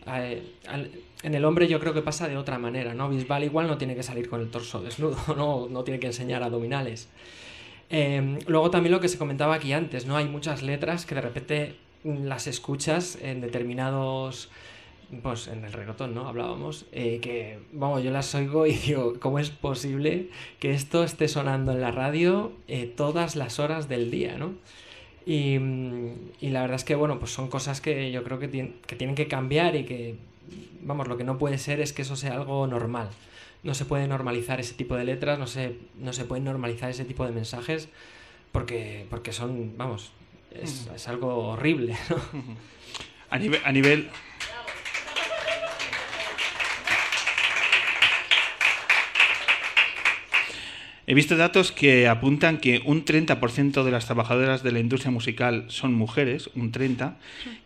en 1.24 1.34
el 1.34 1.46
hombre 1.46 1.68
yo 1.68 1.80
creo 1.80 1.94
que 1.96 2.04
pasa 2.04 2.28
de 2.28 2.38
otra 2.38 2.60
manera, 2.60 2.94
¿no? 2.94 3.10
Bisbal 3.10 3.44
igual 3.44 3.66
no 3.68 3.80
tiene 3.80 3.96
que 3.96 4.04
salir 4.04 4.30
con 4.30 4.42
el 4.42 4.52
torso 4.52 4.82
desnudo, 4.82 5.18
no, 5.36 5.68
no 5.70 5.84
tiene 5.84 6.00
que 6.00 6.08
enseñar 6.08 6.44
abdominales. 6.44 7.10
Eh, 7.90 8.40
luego 8.48 8.70
también 8.70 8.92
lo 8.92 9.00
que 9.00 9.08
se 9.08 9.18
comentaba 9.18 9.56
aquí 9.56 9.74
antes, 9.74 10.06
¿no? 10.06 10.18
Hay 10.18 10.26
muchas 10.28 10.62
letras 10.62 11.06
que 11.06 11.16
de 11.16 11.22
repente 11.22 11.76
mm, 12.04 12.26
las 12.26 12.48
escuchas 12.48 13.18
en 13.22 13.42
determinados, 13.42 14.50
pues 15.24 15.48
en 15.48 15.64
el 15.64 15.72
reggaetón, 15.72 16.14
¿no? 16.14 16.28
Hablábamos, 16.28 16.86
eh, 16.92 17.20
que, 17.22 17.60
vamos, 17.72 18.04
yo 18.04 18.12
las 18.12 18.34
oigo 18.36 18.66
y 18.68 18.74
digo, 18.88 19.14
¿cómo 19.20 19.40
es 19.40 19.50
posible 19.50 20.30
que 20.60 20.72
esto 20.72 21.04
esté 21.04 21.28
sonando 21.28 21.72
en 21.72 21.82
la 21.82 21.92
radio 21.92 22.52
eh, 22.68 22.86
todas 22.86 23.36
las 23.36 23.60
horas 23.60 23.88
del 23.88 24.12
día, 24.12 24.38
¿no? 24.38 24.54
Y, 25.26 25.60
mm, 25.60 26.14
y 26.42 26.50
la 26.50 26.62
verdad 26.62 26.76
es 26.76 26.84
que, 26.84 26.96
bueno, 26.96 27.20
pues 27.20 27.32
son 27.32 27.50
cosas 27.50 27.82
que 27.82 28.12
yo 28.12 28.24
creo 28.24 28.40
que, 28.40 28.50
que 28.86 28.96
tienen 28.96 29.16
que 29.16 29.28
cambiar 29.28 29.76
y 29.76 29.86
que, 29.86 30.16
vamos, 30.82 31.08
lo 31.08 31.18
que 31.18 31.24
no 31.24 31.38
puede 31.38 31.58
ser 31.58 31.80
es 31.80 31.94
que 31.94 32.02
eso 32.04 32.16
sea 32.16 32.34
algo 32.34 32.68
normal. 32.68 33.10
No 33.68 33.74
se 33.74 33.84
puede 33.84 34.08
normalizar 34.08 34.62
ese 34.62 34.76
tipo 34.76 34.96
de 34.96 35.04
letras, 35.04 35.38
no 35.38 35.46
se, 35.46 35.76
no 36.00 36.14
se 36.14 36.24
puede 36.24 36.42
normalizar 36.42 36.90
ese 36.90 37.04
tipo 37.04 37.26
de 37.26 37.34
mensajes 37.34 37.90
porque, 38.54 39.06
porque 39.10 39.34
son, 39.34 39.74
vamos, 39.78 40.14
es, 40.52 40.90
es 40.96 41.08
algo 41.10 41.50
horrible, 41.50 41.98
¿no? 42.10 42.16
A 43.30 43.38
nivel, 43.38 43.60
a 43.66 43.72
nivel, 43.74 44.10
He 51.10 51.14
visto 51.14 51.36
datos 51.36 51.74
que 51.74 52.08
apuntan 52.08 52.58
que 52.58 52.82
un 52.86 53.04
30% 53.04 53.84
de 53.84 53.92
las 53.92 54.06
trabajadoras 54.06 54.64
de 54.64 54.74
la 54.74 54.80
industria 54.80 55.12
musical 55.12 55.66
son 55.68 55.94
mujeres, 55.94 56.50
un 56.56 56.72
30%, 56.72 57.16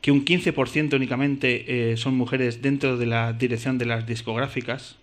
que 0.01 0.11
un 0.11 0.25
15% 0.25 0.95
únicamente 0.95 1.91
eh, 1.91 1.97
son 1.97 2.15
mujeres 2.15 2.63
dentro 2.63 2.97
de 2.97 3.05
la 3.05 3.33
dirección 3.33 3.77
de 3.77 3.85
las 3.85 4.07
discográficas. 4.07 4.97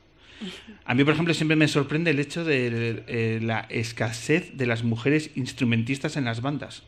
A 0.84 0.94
mí, 0.94 1.04
por 1.04 1.12
ejemplo, 1.14 1.34
siempre 1.34 1.56
me 1.56 1.68
sorprende 1.68 2.10
el 2.10 2.18
hecho 2.20 2.44
de 2.44 3.02
eh, 3.08 3.40
la 3.42 3.66
escasez 3.70 4.56
de 4.56 4.66
las 4.66 4.84
mujeres 4.84 5.30
instrumentistas 5.34 6.16
en 6.16 6.24
las 6.24 6.40
bandas. 6.42 6.82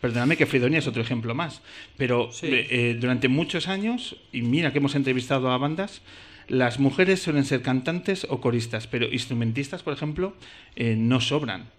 Perdóname 0.00 0.36
que 0.36 0.46
Fridonia 0.46 0.78
es 0.80 0.86
otro 0.86 1.00
ejemplo 1.02 1.34
más, 1.34 1.62
pero 1.96 2.30
Sí. 2.30 2.46
eh, 2.48 2.66
eh, 2.70 2.96
durante 3.00 3.28
muchos 3.28 3.68
años, 3.68 4.16
y 4.32 4.42
mira 4.42 4.70
que 4.72 4.78
hemos 4.78 4.94
entrevistado 4.94 5.50
a 5.50 5.56
bandas, 5.58 6.02
las 6.46 6.78
mujeres 6.78 7.22
suelen 7.22 7.44
ser 7.46 7.62
cantantes 7.62 8.26
o 8.28 8.40
coristas, 8.42 8.86
pero 8.86 9.10
instrumentistas, 9.10 9.82
por 9.82 9.94
ejemplo, 9.94 10.36
eh, 10.76 10.94
no 10.98 11.20
sobran. 11.22 11.70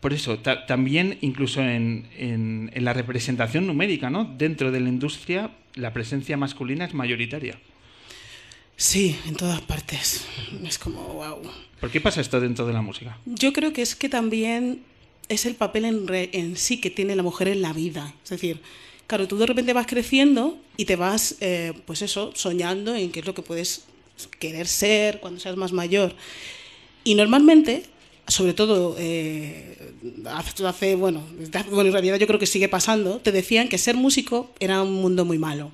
Por 0.00 0.12
eso, 0.12 0.38
ta- 0.38 0.66
también 0.66 1.16
incluso 1.22 1.62
en, 1.62 2.06
en- 2.16 2.70
en 2.74 2.84
la 2.84 2.92
representación 2.92 3.66
numérica, 3.66 4.10
¿no? 4.10 4.24
Dentro 4.24 4.70
de 4.70 4.80
la 4.80 4.88
industria, 4.90 5.50
la 5.74 5.92
presencia 5.94 6.36
masculina 6.36 6.84
es 6.84 6.92
mayoritaria. 6.94 7.58
Sí, 8.80 9.18
en 9.26 9.34
todas 9.34 9.60
partes. 9.60 10.24
Es 10.64 10.78
como, 10.78 11.02
wow. 11.02 11.40
¿Por 11.80 11.90
qué 11.90 12.00
pasa 12.00 12.20
esto 12.20 12.40
dentro 12.40 12.64
de 12.64 12.72
la 12.72 12.80
música? 12.80 13.18
Yo 13.26 13.52
creo 13.52 13.72
que 13.72 13.82
es 13.82 13.96
que 13.96 14.08
también 14.08 14.82
es 15.28 15.46
el 15.46 15.56
papel 15.56 15.84
en, 15.84 16.06
re- 16.06 16.30
en 16.32 16.56
sí 16.56 16.80
que 16.80 16.88
tiene 16.88 17.16
la 17.16 17.24
mujer 17.24 17.48
en 17.48 17.60
la 17.60 17.72
vida. 17.72 18.14
Es 18.22 18.30
decir, 18.30 18.60
claro, 19.08 19.26
tú 19.26 19.36
de 19.36 19.46
repente 19.46 19.72
vas 19.72 19.88
creciendo 19.88 20.56
y 20.76 20.84
te 20.84 20.94
vas, 20.94 21.34
eh, 21.40 21.72
pues 21.86 22.02
eso, 22.02 22.30
soñando 22.36 22.94
en 22.94 23.10
qué 23.10 23.18
es 23.18 23.26
lo 23.26 23.34
que 23.34 23.42
puedes 23.42 23.82
querer 24.38 24.68
ser 24.68 25.18
cuando 25.18 25.40
seas 25.40 25.56
más 25.56 25.72
mayor. 25.72 26.14
Y 27.02 27.16
normalmente, 27.16 27.82
sobre 28.28 28.54
todo 28.54 28.94
eh, 28.96 29.76
hace, 30.26 30.94
bueno, 30.94 31.24
bueno, 31.70 31.86
en 31.88 31.92
realidad 31.92 32.16
yo 32.16 32.28
creo 32.28 32.38
que 32.38 32.46
sigue 32.46 32.68
pasando, 32.68 33.18
te 33.18 33.32
decían 33.32 33.68
que 33.68 33.76
ser 33.76 33.96
músico 33.96 34.52
era 34.60 34.82
un 34.82 34.92
mundo 34.94 35.24
muy 35.24 35.38
malo 35.38 35.72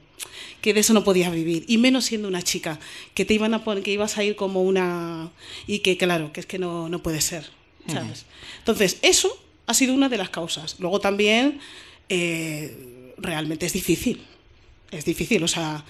que 0.64 0.72
de 0.72 0.80
eso 0.80 0.94
no 0.94 1.04
podías 1.04 1.30
vivir 1.30 1.66
y 1.68 1.76
menos 1.76 2.06
siendo 2.06 2.26
una 2.26 2.40
chica 2.40 2.80
que 3.12 3.26
te 3.26 3.34
iban 3.34 3.52
a 3.52 3.64
poner 3.64 3.84
que 3.84 3.90
ibas 3.92 4.16
a 4.16 4.24
ir 4.24 4.34
como 4.34 4.62
una 4.62 5.30
y 5.66 5.80
que 5.80 5.98
claro 5.98 6.32
que 6.32 6.40
es 6.40 6.46
que 6.46 6.58
no, 6.58 6.88
no 6.88 7.02
puede 7.02 7.20
ser 7.20 7.50
sabes 7.86 8.24
entonces 8.60 8.96
eso 9.02 9.28
ha 9.66 9.74
sido 9.74 9.92
una 9.92 10.08
de 10.08 10.16
las 10.16 10.30
causas. 10.30 10.76
Luego 10.78 11.00
también 11.00 11.60
eh, 12.08 13.12
realmente 13.18 13.66
es 13.66 13.74
difícil 13.74 14.22
es 14.90 15.04
difícil 15.04 15.44
o 15.44 15.48
sea 15.48 15.84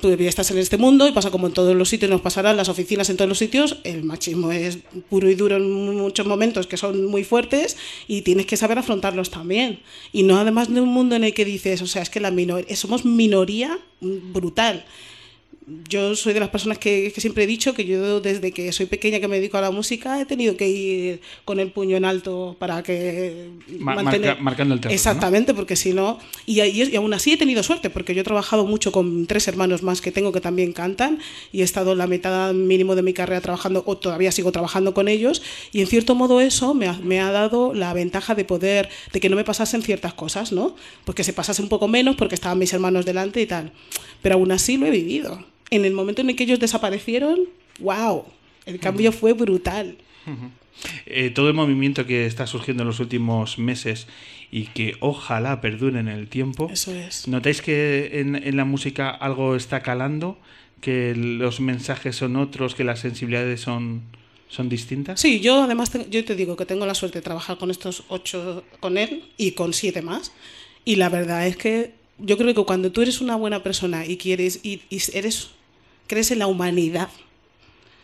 tú 0.00 0.08
estás 0.08 0.50
en 0.50 0.58
este 0.58 0.76
mundo 0.76 1.06
y 1.06 1.12
pasa 1.12 1.30
como 1.30 1.46
en 1.46 1.52
todos 1.52 1.74
los 1.76 1.88
sitios, 1.88 2.10
nos 2.10 2.20
pasará 2.20 2.50
en 2.50 2.56
las 2.56 2.68
oficinas, 2.68 3.08
en 3.08 3.16
todos 3.16 3.28
los 3.28 3.38
sitios, 3.38 3.78
el 3.84 4.04
machismo 4.04 4.52
es 4.52 4.78
puro 5.08 5.30
y 5.30 5.34
duro 5.34 5.56
en 5.56 5.96
muchos 5.96 6.26
momentos 6.26 6.66
que 6.66 6.76
son 6.76 7.06
muy 7.06 7.24
fuertes 7.24 7.76
y 8.08 8.22
tienes 8.22 8.46
que 8.46 8.56
saber 8.56 8.78
afrontarlos 8.78 9.30
también. 9.30 9.80
Y 10.12 10.24
no 10.24 10.38
además 10.38 10.72
de 10.72 10.80
un 10.80 10.88
mundo 10.88 11.16
en 11.16 11.24
el 11.24 11.34
que 11.34 11.44
dices, 11.44 11.82
o 11.82 11.86
sea, 11.86 12.02
es 12.02 12.10
que 12.10 12.20
la 12.20 12.30
minor 12.30 12.66
somos 12.74 13.04
minoría 13.04 13.78
brutal. 14.00 14.84
Yo 15.88 16.14
soy 16.16 16.32
de 16.32 16.40
las 16.40 16.48
personas 16.48 16.78
que, 16.78 17.12
que, 17.14 17.20
siempre 17.20 17.44
he 17.44 17.46
dicho 17.46 17.74
que 17.74 17.84
yo 17.84 18.20
desde 18.20 18.52
que 18.52 18.72
soy 18.72 18.86
pequeña 18.86 19.20
que 19.20 19.28
me 19.28 19.36
dedico 19.36 19.58
a 19.58 19.60
la 19.60 19.70
música 19.70 20.20
he 20.20 20.26
tenido 20.26 20.56
que 20.56 20.68
ir 20.68 21.20
con 21.44 21.60
el 21.60 21.70
puño 21.70 21.96
en 21.96 22.04
alto 22.04 22.56
para 22.58 22.82
que 22.82 23.50
Ma 23.78 24.02
marca, 24.02 24.36
marcando 24.40 24.74
el 24.74 24.80
terreno, 24.80 24.94
exactamente 24.94 25.52
¿no? 25.52 25.56
porque 25.56 25.76
si 25.76 25.92
no 25.92 26.18
y, 26.46 26.60
y, 26.60 26.82
y, 26.82 26.96
aún 26.96 27.12
así 27.14 27.32
he 27.32 27.36
tenido 27.36 27.62
suerte 27.62 27.90
porque 27.90 28.14
yo 28.14 28.20
he 28.22 28.24
trabajado 28.24 28.66
mucho 28.66 28.92
con 28.92 29.26
tres 29.26 29.48
hermanos 29.48 29.82
más 29.82 30.00
que 30.00 30.12
tengo 30.12 30.32
que 30.32 30.40
también 30.40 30.72
cantan 30.72 31.18
y 31.52 31.60
he 31.60 31.64
estado 31.64 31.94
la 31.94 32.06
mitad 32.06 32.52
mínimo 32.52 32.94
de 32.94 33.02
mi 33.02 33.12
carrera 33.12 33.40
trabajando 33.40 33.82
o 33.86 33.96
todavía 33.96 34.32
sigo 34.32 34.52
trabajando 34.52 34.94
con 34.94 35.08
ellos 35.08 35.42
y 35.72 35.80
en 35.80 35.86
cierto 35.86 36.14
modo 36.14 36.40
eso 36.40 36.74
me 36.74 36.88
ha, 36.88 36.94
me 36.94 37.20
ha 37.20 37.30
dado 37.30 37.74
la 37.74 37.92
ventaja 37.94 38.34
de 38.34 38.44
poder 38.44 38.88
de 39.12 39.20
que 39.20 39.28
no 39.28 39.36
me 39.36 39.44
pasasen 39.44 39.82
ciertas 39.82 40.14
cosas 40.14 40.52
no 40.52 40.76
porque 41.04 41.24
se 41.24 41.32
pasase 41.32 41.62
un 41.62 41.68
poco 41.68 41.88
menos 41.88 42.16
porque 42.16 42.34
estaban 42.34 42.58
mis 42.58 42.72
hermanos 42.72 43.04
delante 43.04 43.40
y 43.40 43.46
tal 43.46 43.72
pero 44.22 44.36
aún 44.36 44.52
así 44.52 44.76
lo 44.76 44.86
he 44.86 44.90
vivido 44.90 45.44
en 45.72 45.86
el 45.86 45.94
momento 45.94 46.20
en 46.20 46.30
el 46.30 46.36
que 46.36 46.44
ellos 46.44 46.60
desaparecieron, 46.60 47.40
wow, 47.80 48.24
el 48.66 48.78
cambio 48.78 49.10
uh 49.10 49.12
-huh. 49.12 49.16
fue 49.16 49.32
brutal. 49.32 49.96
Uh 50.26 50.30
-huh. 50.30 50.50
eh, 51.06 51.30
todo 51.30 51.48
el 51.48 51.54
movimiento 51.54 52.06
que 52.06 52.26
está 52.26 52.46
surgiendo 52.46 52.82
en 52.82 52.88
los 52.88 53.00
últimos 53.00 53.58
meses 53.58 54.06
y 54.50 54.66
que 54.66 54.96
ojalá 55.00 55.62
perdure 55.62 55.98
en 55.98 56.08
el 56.08 56.28
tiempo. 56.28 56.68
Eso 56.70 56.94
es. 56.94 57.26
¿Notáis 57.26 57.62
que 57.62 58.20
en, 58.20 58.36
en, 58.36 58.56
la 58.56 58.66
música 58.66 59.08
algo 59.08 59.56
está 59.56 59.80
calando? 59.80 60.36
¿Que 60.82 61.14
los 61.16 61.60
mensajes 61.60 62.16
son 62.16 62.36
otros? 62.36 62.74
¿Que 62.74 62.84
las 62.84 63.00
sensibilidades 63.00 63.62
son, 63.62 64.02
son 64.48 64.68
distintas? 64.68 65.20
Sí, 65.20 65.40
yo 65.40 65.62
además 65.62 65.90
te, 65.90 66.06
yo 66.10 66.22
te 66.22 66.36
digo 66.36 66.56
que 66.56 66.66
tengo 66.66 66.84
la 66.84 66.94
suerte 66.94 67.18
de 67.20 67.22
trabajar 67.22 67.56
con 67.56 67.70
estos 67.70 68.04
ocho, 68.08 68.62
con 68.80 68.98
él 68.98 69.24
y 69.38 69.52
con 69.52 69.72
siete 69.72 70.02
más. 70.02 70.32
Y 70.84 70.96
la 70.96 71.08
verdad 71.08 71.46
es 71.46 71.56
que 71.56 71.94
yo 72.18 72.36
creo 72.36 72.54
que 72.54 72.64
cuando 72.64 72.92
tú 72.92 73.00
eres 73.00 73.22
una 73.22 73.36
buena 73.36 73.62
persona 73.62 74.04
y 74.04 74.18
quieres 74.18 74.60
y, 74.62 74.82
y 74.90 75.00
eres 75.14 75.50
crees 76.06 76.30
en 76.30 76.38
la 76.38 76.46
humanidad, 76.46 77.08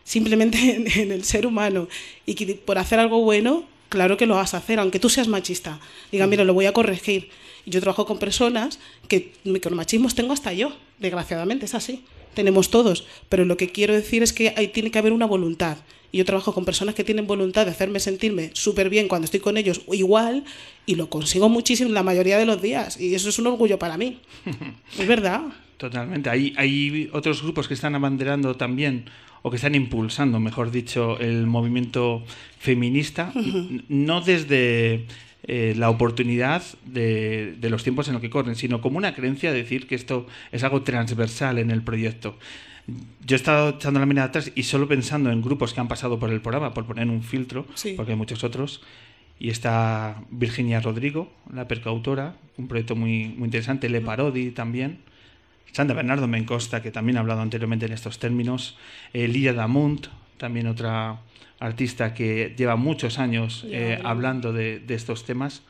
simplemente 0.04 0.58
en, 0.74 0.86
en, 1.00 1.12
el 1.12 1.24
ser 1.24 1.46
humano, 1.46 1.88
y 2.26 2.34
que 2.34 2.54
por 2.54 2.78
hacer 2.78 2.98
algo 2.98 3.20
bueno, 3.20 3.64
claro 3.88 4.16
que 4.16 4.26
lo 4.26 4.34
vas 4.34 4.54
a 4.54 4.58
hacer, 4.58 4.78
aunque 4.78 4.98
tú 4.98 5.08
seas 5.08 5.28
machista. 5.28 5.80
Diga, 6.12 6.26
mira, 6.26 6.44
lo 6.44 6.54
voy 6.54 6.66
a 6.66 6.72
corregir. 6.72 7.30
Yo 7.66 7.80
trabajo 7.80 8.06
con 8.06 8.18
personas 8.18 8.78
que 9.08 9.32
micromachismos 9.44 10.14
tengo 10.14 10.32
hasta 10.32 10.52
yo, 10.52 10.72
desgraciadamente, 10.98 11.66
es 11.66 11.74
así. 11.74 12.04
Tenemos 12.34 12.70
todos, 12.70 13.04
pero 13.28 13.44
lo 13.44 13.56
que 13.56 13.70
quiero 13.70 13.94
decir 13.94 14.22
es 14.22 14.32
que 14.32 14.54
hay, 14.56 14.68
tiene 14.68 14.90
que 14.90 14.98
haber 14.98 15.12
una 15.12 15.26
voluntad. 15.26 15.78
Y 16.10 16.18
yo 16.18 16.24
trabajo 16.24 16.54
con 16.54 16.64
personas 16.64 16.94
que 16.94 17.04
tienen 17.04 17.26
voluntad 17.26 17.66
de 17.66 17.72
hacerme 17.72 18.00
sentirme 18.00 18.50
súper 18.54 18.88
bien 18.88 19.08
cuando 19.08 19.26
estoy 19.26 19.40
con 19.40 19.58
ellos, 19.58 19.82
igual, 19.92 20.44
y 20.86 20.94
lo 20.94 21.10
consigo 21.10 21.48
muchísimo 21.48 21.90
la 21.90 22.02
mayoría 22.02 22.38
de 22.38 22.46
los 22.46 22.62
días. 22.62 22.98
Y 22.98 23.14
eso 23.14 23.28
es 23.28 23.38
un 23.38 23.48
orgullo 23.48 23.78
para 23.78 23.98
mí. 23.98 24.20
es 24.98 25.06
verdad. 25.06 25.42
Totalmente. 25.78 26.28
Hay, 26.28 26.52
hay 26.56 27.08
otros 27.12 27.42
grupos 27.42 27.68
que 27.68 27.74
están 27.74 27.94
abanderando 27.94 28.56
también, 28.56 29.04
o 29.42 29.50
que 29.50 29.56
están 29.56 29.74
impulsando, 29.74 30.40
mejor 30.40 30.70
dicho, 30.70 31.18
el 31.20 31.46
movimiento 31.46 32.24
feminista, 32.58 33.32
uh 33.34 33.38
-huh. 33.38 33.84
no 33.88 34.20
desde 34.20 35.06
eh, 35.44 35.74
la 35.76 35.88
oportunidad 35.88 36.62
de, 36.84 37.54
de, 37.58 37.70
los 37.70 37.84
tiempos 37.84 38.08
en 38.08 38.14
los 38.14 38.20
que 38.20 38.28
corren, 38.28 38.56
sino 38.56 38.80
como 38.80 38.98
una 38.98 39.14
creencia 39.14 39.52
de 39.52 39.58
decir 39.62 39.86
que 39.86 39.94
esto 39.94 40.26
es 40.50 40.64
algo 40.64 40.82
transversal 40.82 41.58
en 41.58 41.70
el 41.70 41.82
proyecto. 41.82 42.36
Yo 43.24 43.36
he 43.36 43.40
estado 43.40 43.70
echando 43.70 44.00
la 44.00 44.06
mirada 44.06 44.28
atrás 44.28 44.50
y 44.54 44.64
solo 44.64 44.88
pensando 44.88 45.30
en 45.30 45.42
grupos 45.42 45.74
que 45.74 45.80
han 45.80 45.88
pasado 45.88 46.18
por 46.18 46.30
el 46.30 46.40
programa, 46.40 46.74
por 46.74 46.86
poner 46.86 47.08
un 47.08 47.22
filtro, 47.22 47.66
sí. 47.74 47.94
porque 47.96 48.12
hay 48.12 48.18
muchos 48.18 48.42
otros, 48.42 48.82
y 49.38 49.50
está 49.50 50.22
Virginia 50.30 50.80
Rodrigo, 50.80 51.30
la 51.52 51.68
percautora, 51.68 52.34
un 52.56 52.66
proyecto 52.66 52.96
muy, 52.96 53.28
muy 53.28 53.46
interesante, 53.46 53.88
Le 53.88 54.00
Parodi 54.00 54.50
también, 54.50 54.98
Sandra 55.72 55.96
Bernardo 55.96 56.26
Mencosta, 56.26 56.82
que 56.82 56.90
también 56.90 57.16
ha 57.16 57.20
hablado 57.20 57.40
anteriormente 57.40 57.86
en 57.86 57.92
estos 57.92 58.18
términos, 58.18 58.76
eh, 59.12 59.52
Damunt, 59.54 60.08
también 60.36 60.66
otra 60.66 61.20
artista 61.60 62.14
que 62.14 62.54
lleva 62.56 62.76
muchos 62.76 63.18
años 63.18 63.66
eh, 63.68 64.00
hablando 64.04 64.52
de, 64.52 64.78
de, 64.78 64.94
estos 64.94 65.24
temas. 65.24 65.62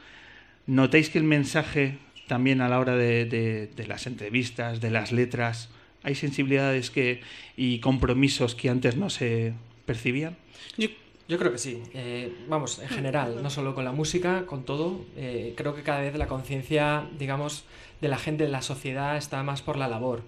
¿Notáis 0.67 1.09
que 1.11 1.19
el 1.19 1.25
mensaje 1.25 1.99
también 2.27 2.61
a 2.61 2.69
la 2.69 2.79
hora 2.79 2.97
de, 2.97 3.25
de, 3.25 3.69
de, 3.75 3.87
las 3.87 4.07
entrevistas, 4.07 4.81
de 4.81 4.91
las 4.91 5.13
letras, 5.13 5.71
hay 6.03 6.15
sensibilidades 6.15 6.91
que, 6.91 7.23
y 7.57 7.81
compromisos 7.81 8.55
que 8.55 8.69
antes 8.69 8.97
no 8.97 9.09
se 9.11 9.55
percibían? 9.87 10.37
Yo, 10.77 10.89
yo 11.29 11.39
creo 11.39 11.53
que 11.53 11.59
sí. 11.59 11.83
Eh, 11.93 12.35
vamos, 12.49 12.79
en 12.79 12.89
general, 12.89 13.43
no 13.43 13.51
solo 13.51 13.75
con 13.75 13.85
la 13.85 13.93
música, 13.93 14.47
con 14.47 14.65
todo. 14.65 15.05
Eh, 15.15 15.53
creo 15.57 15.75
que 15.75 15.83
cada 15.83 16.01
vez 16.01 16.17
la 16.17 16.27
conciencia, 16.27 17.07
digamos, 17.19 17.65
de 18.01 18.09
la 18.09 18.17
gente, 18.17 18.45
de 18.45 18.51
la 18.51 18.63
sociedad, 18.63 19.19
está 19.19 19.43
más 19.43 19.61
por 19.61 19.77
la 19.77 19.89
labor. 19.89 20.23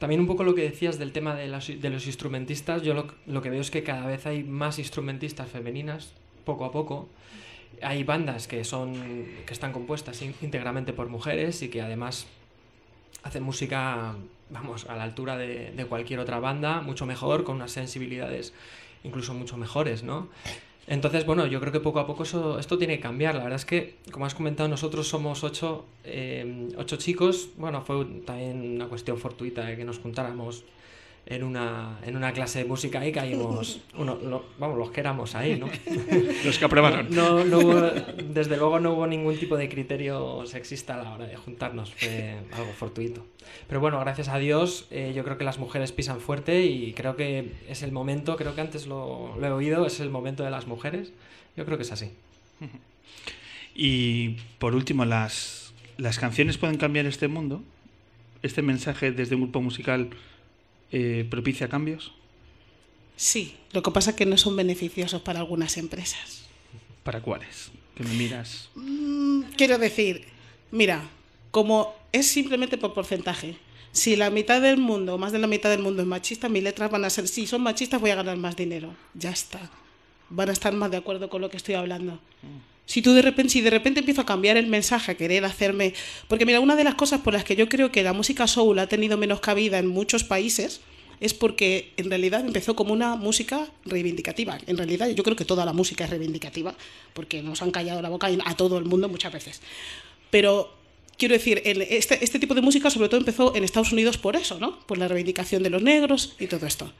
También 0.00 0.20
un 0.20 0.26
poco 0.26 0.42
lo 0.42 0.56
que 0.56 0.62
decías 0.62 0.98
del 0.98 1.12
tema 1.12 1.36
de, 1.36 1.46
las, 1.46 1.68
de 1.68 1.90
los 1.90 2.06
instrumentistas, 2.06 2.82
yo 2.82 2.92
lo, 2.92 3.06
lo, 3.26 3.40
que 3.40 3.50
veo 3.50 3.60
es 3.60 3.70
que 3.70 3.84
cada 3.84 4.04
vez 4.04 4.26
hay 4.26 4.42
más 4.42 4.80
instrumentistas 4.80 5.48
femeninas, 5.48 6.12
poco 6.44 6.64
a 6.64 6.72
poco. 6.72 7.08
Hay 7.80 8.02
bandas 8.02 8.48
que, 8.48 8.64
son, 8.64 8.94
que 9.46 9.52
están 9.52 9.72
compuestas 9.72 10.20
íntegramente 10.22 10.92
por 10.92 11.08
mujeres 11.08 11.62
y 11.62 11.68
que 11.68 11.82
además 11.82 12.26
hacen 13.22 13.44
música, 13.44 14.16
vamos, 14.50 14.86
a 14.86 14.96
la 14.96 15.04
altura 15.04 15.36
de, 15.36 15.70
de 15.70 15.84
cualquier 15.86 16.18
otra 16.18 16.40
banda, 16.40 16.80
mucho 16.80 17.06
mejor, 17.06 17.44
con 17.44 17.56
unas 17.56 17.70
sensibilidades 17.70 18.52
incluso 19.04 19.34
mucho 19.34 19.56
mejores, 19.56 20.02
¿no? 20.02 20.28
Entonces, 20.86 21.24
bueno, 21.24 21.46
yo 21.46 21.60
creo 21.60 21.72
que 21.72 21.80
poco 21.80 22.00
a 22.00 22.06
poco 22.06 22.24
eso, 22.24 22.58
esto 22.58 22.76
tiene 22.76 22.96
que 22.96 23.02
cambiar. 23.02 23.34
La 23.34 23.44
verdad 23.44 23.56
es 23.56 23.64
que, 23.64 23.96
como 24.10 24.26
has 24.26 24.34
comentado, 24.34 24.68
nosotros 24.68 25.08
somos 25.08 25.44
ocho, 25.44 25.84
eh, 26.04 26.68
ocho 26.76 26.96
chicos. 26.96 27.50
Bueno, 27.56 27.82
fue 27.82 28.04
también 28.26 28.74
una 28.74 28.86
cuestión 28.88 29.16
fortuita 29.16 29.64
de 29.64 29.76
que 29.76 29.84
nos 29.84 29.98
juntáramos 30.00 30.64
en 31.26 31.44
una, 31.44 31.98
en 32.04 32.16
una 32.16 32.32
clase 32.32 32.60
de 32.60 32.64
música 32.64 33.06
y 33.06 33.12
caímos, 33.12 33.80
uno, 33.96 34.16
lo, 34.16 34.44
vamos, 34.58 34.78
los 34.78 34.90
que 34.90 35.00
éramos 35.00 35.34
ahí, 35.34 35.58
¿no? 35.58 35.68
los 36.44 36.58
que 36.58 36.64
aprobaron. 36.64 37.08
No, 37.10 37.44
no, 37.44 37.58
hubo, 37.58 37.80
desde 37.80 38.56
luego 38.56 38.80
no 38.80 38.92
hubo 38.92 39.06
ningún 39.06 39.38
tipo 39.38 39.56
de 39.56 39.68
criterio 39.68 40.44
sexista 40.46 40.94
a 40.94 41.02
la 41.02 41.12
hora 41.12 41.26
de 41.26 41.36
juntarnos, 41.36 41.94
fue 41.94 42.36
algo 42.52 42.72
fortuito. 42.72 43.24
Pero 43.68 43.80
bueno, 43.80 44.00
gracias 44.00 44.28
a 44.28 44.38
Dios, 44.38 44.86
eh, 44.90 45.12
yo 45.14 45.24
creo 45.24 45.38
que 45.38 45.44
las 45.44 45.58
mujeres 45.58 45.92
pisan 45.92 46.20
fuerte 46.20 46.64
y 46.64 46.92
creo 46.92 47.16
que 47.16 47.52
es 47.68 47.82
el 47.82 47.92
momento, 47.92 48.36
creo 48.36 48.54
que 48.54 48.60
antes 48.60 48.86
lo, 48.86 49.36
lo 49.38 49.46
he 49.46 49.50
oído, 49.50 49.86
es 49.86 50.00
el 50.00 50.10
momento 50.10 50.42
de 50.42 50.50
las 50.50 50.66
mujeres. 50.66 51.12
Yo 51.56 51.64
creo 51.64 51.76
que 51.76 51.82
es 51.82 51.92
así. 51.92 52.10
Y 53.74 54.36
por 54.58 54.74
último, 54.74 55.04
las, 55.04 55.72
las 55.96 56.18
canciones 56.18 56.58
pueden 56.58 56.76
cambiar 56.76 57.06
este 57.06 57.28
mundo. 57.28 57.62
Este 58.42 58.62
mensaje 58.62 59.12
desde 59.12 59.34
un 59.34 59.42
grupo 59.42 59.60
musical 59.60 60.10
eh, 60.92 61.26
propicia 61.28 61.68
cambios? 61.68 62.12
Sí, 63.16 63.56
lo 63.72 63.82
que 63.82 63.90
pasa 63.90 64.10
es 64.10 64.16
que 64.16 64.26
no 64.26 64.36
son 64.36 64.56
beneficiosos 64.56 65.22
para 65.22 65.40
algunas 65.40 65.76
empresas. 65.76 66.44
¿Para 67.02 67.20
cuáles? 67.20 67.70
Que 67.96 68.04
me 68.04 68.14
miras. 68.14 68.68
Mm, 68.74 69.42
quiero 69.56 69.78
decir, 69.78 70.24
mira, 70.70 71.02
como 71.50 71.94
es 72.12 72.26
simplemente 72.26 72.78
por 72.78 72.94
porcentaje. 72.94 73.56
Si 73.92 74.16
la 74.16 74.30
mitad 74.30 74.62
del 74.62 74.78
mundo, 74.78 75.18
más 75.18 75.32
de 75.32 75.38
la 75.38 75.46
mitad 75.46 75.68
del 75.68 75.82
mundo 75.82 76.02
es 76.02 76.08
machista, 76.08 76.48
mis 76.48 76.62
letras 76.62 76.90
van 76.90 77.04
a 77.04 77.10
ser, 77.10 77.28
si 77.28 77.46
son 77.46 77.62
machistas 77.62 78.00
voy 78.00 78.10
a 78.10 78.14
ganar 78.14 78.36
más 78.38 78.56
dinero. 78.56 78.94
Ya 79.14 79.30
está. 79.30 79.70
Van 80.30 80.48
a 80.48 80.52
estar 80.52 80.72
más 80.72 80.90
de 80.90 80.96
acuerdo 80.96 81.28
con 81.28 81.42
lo 81.42 81.50
que 81.50 81.58
estoy 81.58 81.74
hablando. 81.74 82.18
Si 82.86 83.00
tú 83.00 83.12
de 83.12 83.22
repente, 83.22 84.00
empiezo 84.00 84.20
a 84.20 84.26
cambiar 84.26 84.56
el 84.56 84.66
mensaje, 84.66 85.12
a 85.12 85.14
querer 85.16 85.44
hacerme. 85.44 85.94
Porque 86.28 86.44
mira, 86.44 86.60
una 86.60 86.76
de 86.76 86.84
las 86.84 86.94
cosas 86.94 87.20
por 87.20 87.32
las 87.32 87.44
que 87.44 87.56
yo 87.56 87.68
creo 87.68 87.92
que 87.92 88.02
la 88.02 88.12
música 88.12 88.46
soul 88.46 88.78
ha 88.78 88.86
tenido 88.86 89.16
menos 89.16 89.40
cabida 89.40 89.78
en 89.78 89.86
muchos 89.86 90.24
países 90.24 90.80
es 91.20 91.34
porque 91.34 91.92
en 91.96 92.10
realidad 92.10 92.44
empezó 92.44 92.74
como 92.74 92.92
una 92.92 93.14
música 93.14 93.68
reivindicativa. 93.84 94.58
En 94.66 94.76
realidad 94.76 95.08
yo 95.10 95.22
creo 95.22 95.36
que 95.36 95.44
toda 95.44 95.64
la 95.64 95.72
música 95.72 96.02
es 96.02 96.10
reivindicativa, 96.10 96.74
porque 97.14 97.42
nos 97.42 97.62
han 97.62 97.70
callado 97.70 98.02
la 98.02 98.08
boca 98.08 98.28
a 98.44 98.56
todo 98.56 98.76
el 98.76 98.86
mundo 98.86 99.08
muchas 99.08 99.32
veces. 99.32 99.60
Pero 100.30 100.74
quiero 101.16 101.34
decir, 101.34 101.62
este, 101.64 102.24
este 102.24 102.40
tipo 102.40 102.56
de 102.56 102.60
música 102.60 102.90
sobre 102.90 103.08
todo 103.08 103.20
empezó 103.20 103.54
en 103.54 103.62
Estados 103.62 103.92
Unidos 103.92 104.18
por 104.18 104.34
eso, 104.34 104.58
¿no? 104.58 104.80
Por 104.80 104.98
la 104.98 105.06
reivindicación 105.06 105.62
de 105.62 105.70
los 105.70 105.80
negros 105.80 106.34
y 106.40 106.48
todo 106.48 106.66
esto. 106.66 106.92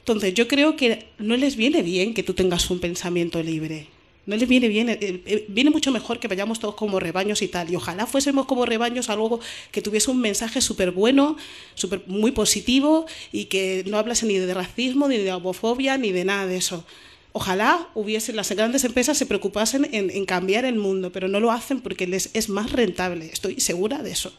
Entonces 0.00 0.34
yo 0.34 0.48
creo 0.48 0.74
que 0.74 1.06
no 1.18 1.36
les 1.36 1.54
viene 1.54 1.82
bien 1.82 2.12
que 2.12 2.24
tú 2.24 2.34
tengas 2.34 2.68
un 2.70 2.80
pensamiento 2.80 3.40
libre. 3.40 3.86
No 4.30 4.36
les 4.36 4.48
viene 4.48 4.68
bien, 4.68 4.88
eh, 4.88 5.44
viene 5.48 5.70
mucho 5.70 5.90
mejor 5.90 6.20
que 6.20 6.28
vayamos 6.28 6.60
todos 6.60 6.76
como 6.76 7.00
rebaños 7.00 7.42
y 7.42 7.48
tal. 7.48 7.68
Y 7.68 7.74
ojalá 7.74 8.06
fuésemos 8.06 8.46
como 8.46 8.64
rebaños 8.64 9.10
algo 9.10 9.40
que 9.72 9.82
tuviese 9.82 10.08
un 10.08 10.20
mensaje 10.20 10.60
súper 10.60 10.92
bueno, 10.92 11.36
super, 11.74 12.04
muy 12.06 12.30
positivo 12.30 13.06
y 13.32 13.46
que 13.46 13.82
no 13.88 13.98
hablase 13.98 14.26
ni 14.26 14.38
de 14.38 14.54
racismo, 14.54 15.08
ni 15.08 15.16
de 15.16 15.32
homofobia, 15.32 15.98
ni 15.98 16.12
de 16.12 16.24
nada 16.24 16.46
de 16.46 16.58
eso. 16.58 16.86
Ojalá 17.32 17.88
hubiese, 17.94 18.32
las 18.32 18.52
grandes 18.52 18.84
empresas 18.84 19.18
se 19.18 19.26
preocupasen 19.26 19.88
en, 19.90 20.10
en 20.10 20.24
cambiar 20.26 20.64
el 20.64 20.76
mundo, 20.76 21.10
pero 21.10 21.26
no 21.26 21.40
lo 21.40 21.50
hacen 21.50 21.80
porque 21.80 22.06
les 22.06 22.30
es 22.32 22.48
más 22.48 22.70
rentable. 22.70 23.26
Estoy 23.32 23.58
segura 23.58 24.00
de 24.00 24.12
eso. 24.12 24.32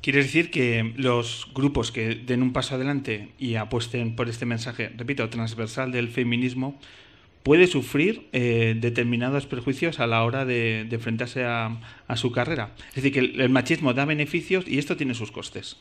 Quiere 0.00 0.22
decir 0.22 0.50
que 0.50 0.94
los 0.96 1.48
grupos 1.52 1.92
que 1.92 2.14
den 2.14 2.42
un 2.42 2.54
paso 2.54 2.76
adelante 2.76 3.28
y 3.38 3.56
apuesten 3.56 4.16
por 4.16 4.30
este 4.30 4.46
mensaje, 4.46 4.90
repito, 4.96 5.28
transversal 5.28 5.92
del 5.92 6.08
feminismo, 6.08 6.80
puede 7.42 7.66
sufrir 7.66 8.28
eh, 8.32 8.74
determinados 8.78 9.46
perjuicios 9.46 10.00
a 10.00 10.06
la 10.06 10.24
hora 10.24 10.44
de, 10.44 10.86
enfrentarse 10.90 11.44
a, 11.44 11.80
a, 12.06 12.16
su 12.16 12.30
carrera. 12.32 12.74
Es 12.90 12.96
decir, 12.96 13.12
que 13.12 13.18
el, 13.42 13.48
machismo 13.48 13.94
da 13.94 14.04
beneficios 14.04 14.64
y 14.66 14.78
esto 14.78 14.96
tiene 14.96 15.14
sus 15.14 15.32
costes. 15.32 15.76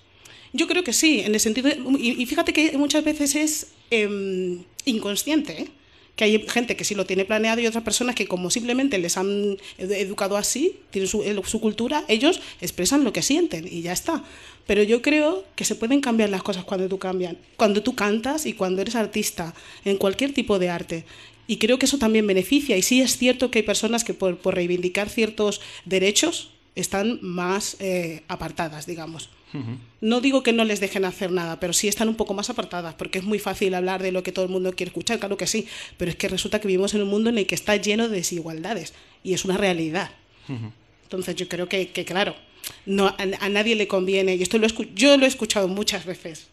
Yo 0.53 0.67
creo 0.67 0.83
que 0.83 0.93
sí, 0.93 1.21
en 1.21 1.33
el 1.33 1.39
sentido. 1.39 1.69
y, 1.97 2.25
fíjate 2.25 2.51
que 2.51 2.77
muchas 2.77 3.03
veces 3.05 3.35
es 3.35 3.73
em, 3.89 4.63
inconsciente, 4.85 5.61
¿eh? 5.61 5.67
que 6.15 6.25
hay 6.25 6.45
gente 6.49 6.75
que 6.75 6.83
sí 6.83 6.93
lo 6.93 7.05
tiene 7.05 7.23
planeado 7.23 7.61
y 7.61 7.67
otras 7.67 7.83
personas 7.83 8.15
que 8.15 8.27
como 8.27 8.49
simplemente 8.49 8.97
les 8.97 9.15
han 9.17 9.57
edu- 9.79 9.95
educado 9.95 10.35
así, 10.35 10.79
tienen 10.89 11.07
su, 11.07 11.23
su 11.45 11.61
cultura, 11.61 12.03
ellos 12.09 12.41
expresan 12.59 13.03
lo 13.05 13.13
que 13.13 13.21
sienten 13.21 13.65
y 13.65 13.81
ya 13.81 13.93
está. 13.93 14.23
Pero 14.67 14.83
yo 14.83 15.01
creo 15.01 15.45
que 15.55 15.65
se 15.65 15.75
pueden 15.75 16.01
cambiar 16.01 16.29
las 16.29 16.43
cosas 16.43 16.63
cuando 16.63 16.87
tú 16.87 16.99
cambian, 16.99 17.37
cuando 17.57 17.81
tú 17.81 17.95
cantas 17.95 18.45
y 18.45 18.53
cuando 18.53 18.81
eres 18.81 18.95
artista, 18.95 19.53
en 19.85 19.97
cualquier 19.97 20.33
tipo 20.33 20.59
de 20.59 20.69
arte. 20.69 21.05
Y 21.51 21.57
creo 21.57 21.77
que 21.79 21.85
eso 21.85 21.97
también 21.97 22.25
beneficia. 22.27 22.77
Y 22.77 22.81
sí 22.81 23.01
es 23.01 23.17
cierto 23.17 23.51
que 23.51 23.59
hay 23.59 23.63
personas 23.63 24.03
que 24.05 24.13
por, 24.13 24.37
por 24.37 24.55
reivindicar 24.55 25.09
ciertos 25.09 25.59
derechos 25.85 26.51
están 26.75 27.19
más 27.21 27.75
eh, 27.79 28.21
apartadas, 28.29 28.85
digamos. 28.85 29.29
No 29.99 30.21
digo 30.21 30.43
que 30.43 30.53
no 30.53 30.63
les 30.63 30.79
dejen 30.79 31.03
hacer 31.03 31.29
nada, 31.29 31.59
pero 31.59 31.73
sí 31.73 31.89
están 31.89 32.07
un 32.07 32.15
poco 32.15 32.33
más 32.33 32.49
apartadas, 32.49 32.93
porque 32.95 33.19
es 33.19 33.25
muy 33.25 33.37
fácil 33.37 33.73
hablar 33.73 34.01
de 34.01 34.13
lo 34.13 34.23
que 34.23 34.31
todo 34.31 34.45
el 34.45 34.51
mundo 34.51 34.71
quiere 34.77 34.91
escuchar, 34.91 35.19
claro 35.19 35.35
que 35.35 35.45
sí, 35.45 35.67
pero 35.97 36.09
es 36.09 36.15
que 36.15 36.29
resulta 36.29 36.61
que 36.61 36.69
vivimos 36.69 36.93
en 36.93 37.01
un 37.01 37.09
mundo 37.09 37.29
en 37.29 37.37
el 37.37 37.45
que 37.45 37.55
está 37.55 37.75
lleno 37.75 38.07
de 38.07 38.15
desigualdades 38.15 38.93
y 39.21 39.33
es 39.33 39.43
una 39.43 39.57
realidad. 39.57 40.09
Entonces 41.03 41.35
yo 41.35 41.49
creo 41.49 41.67
que, 41.67 41.89
que, 41.89 42.05
claro, 42.05 42.33
no, 42.85 43.07
a, 43.07 43.17
a 43.41 43.49
nadie 43.49 43.75
le 43.75 43.89
conviene, 43.89 44.35
y 44.35 44.41
esto 44.41 44.57
lo 44.57 44.67
escu- 44.67 44.87
yo 44.95 45.17
lo 45.17 45.25
he 45.25 45.27
escuchado 45.27 45.67
muchas 45.67 46.05
veces, 46.05 46.47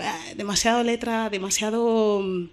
"Ah, 0.00 0.20
demasiado 0.36 0.84
letra, 0.84 1.30
demasiado 1.30 2.20
mm, 2.22 2.44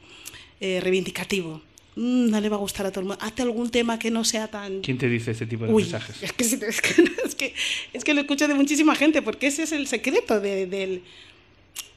eh, 0.62 0.80
reivindicativo. 0.82 1.62
Mm, 2.02 2.32
no 2.32 2.42
le 2.42 2.50
va 2.50 2.56
a 2.56 2.60
gustar 2.60 2.86
a 2.88 2.92
todo 2.92 3.02
el 3.02 3.08
mundo. 3.10 3.24
Hazte 3.24 3.44
algún 3.44 3.70
tema 3.70 4.00
que 4.00 4.10
no 4.10 4.24
sea 4.24 4.48
tan... 4.48 4.82
¿Quién 4.82 4.98
te 4.98 5.08
dice 5.08 5.32
este 5.32 5.46
tipo 5.46 5.66
de 5.68 5.72
Uy, 5.74 5.84
mensajes? 5.84 6.16
es 6.24 6.34
que, 6.34 6.44
es, 6.44 6.56
que, 6.82 7.04
es, 7.26 7.36
que, 7.36 7.54
es 7.94 8.04
que 8.04 8.14
lo 8.16 8.22
escucho 8.22 8.48
de 8.48 8.56
muchísima 8.56 8.96
gente, 8.96 9.22
porque 9.22 9.46
ese 9.48 9.64
es 9.64 9.72
el 9.72 9.86
secreto 9.86 10.40
de- 10.40 10.66
del... 10.66 11.04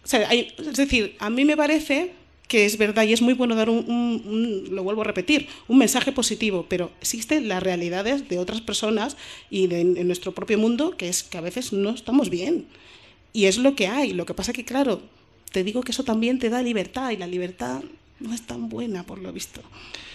O 0.04 0.06
sea, 0.06 0.28
hay- 0.28 0.52
es 0.58 0.76
decir, 0.76 1.16
a 1.18 1.30
mí 1.30 1.46
me 1.46 1.56
parece 1.56 2.12
que 2.48 2.66
es 2.66 2.76
verdad 2.76 3.04
y 3.04 3.14
es 3.14 3.22
muy 3.22 3.32
bueno 3.32 3.54
dar 3.54 3.70
un, 3.70 3.78
un- 3.90 4.22
un- 4.68 4.74
lo 4.76 4.82
vuelvo 4.82 5.00
a 5.00 5.04
repetir, 5.04 5.48
un 5.68 5.78
mensaje 5.78 6.12
positivo, 6.12 6.66
pero 6.68 6.92
existen 7.00 7.48
las 7.48 7.62
realidades 7.62 8.28
de 8.28 8.38
otras 8.38 8.60
personas 8.60 9.16
y 9.48 9.68
de, 9.68 9.80
en 9.80 10.06
nuestro 10.06 10.32
propio 10.32 10.58
mundo 10.58 10.94
que 10.98 11.08
es 11.08 11.22
que 11.22 11.38
a 11.38 11.40
veces 11.40 11.72
no 11.72 11.90
estamos 11.90 12.28
bien. 12.28 12.66
Y 13.32 13.46
es 13.46 13.56
lo 13.56 13.74
que 13.74 13.86
hay. 13.88 14.12
Lo 14.12 14.26
que 14.26 14.34
pasa 14.34 14.52
que, 14.52 14.66
claro, 14.66 15.00
te 15.50 15.64
digo 15.64 15.80
que 15.82 15.92
eso 15.92 16.04
también 16.04 16.38
te 16.38 16.50
da 16.50 16.60
libertad 16.62 17.10
y 17.10 17.16
la 17.16 17.26
libertad 17.26 17.80
no 18.20 18.32
es 18.34 18.42
tan 18.42 18.68
buena, 18.68 19.02
por 19.04 19.18
lo 19.18 19.32
visto. 19.32 19.60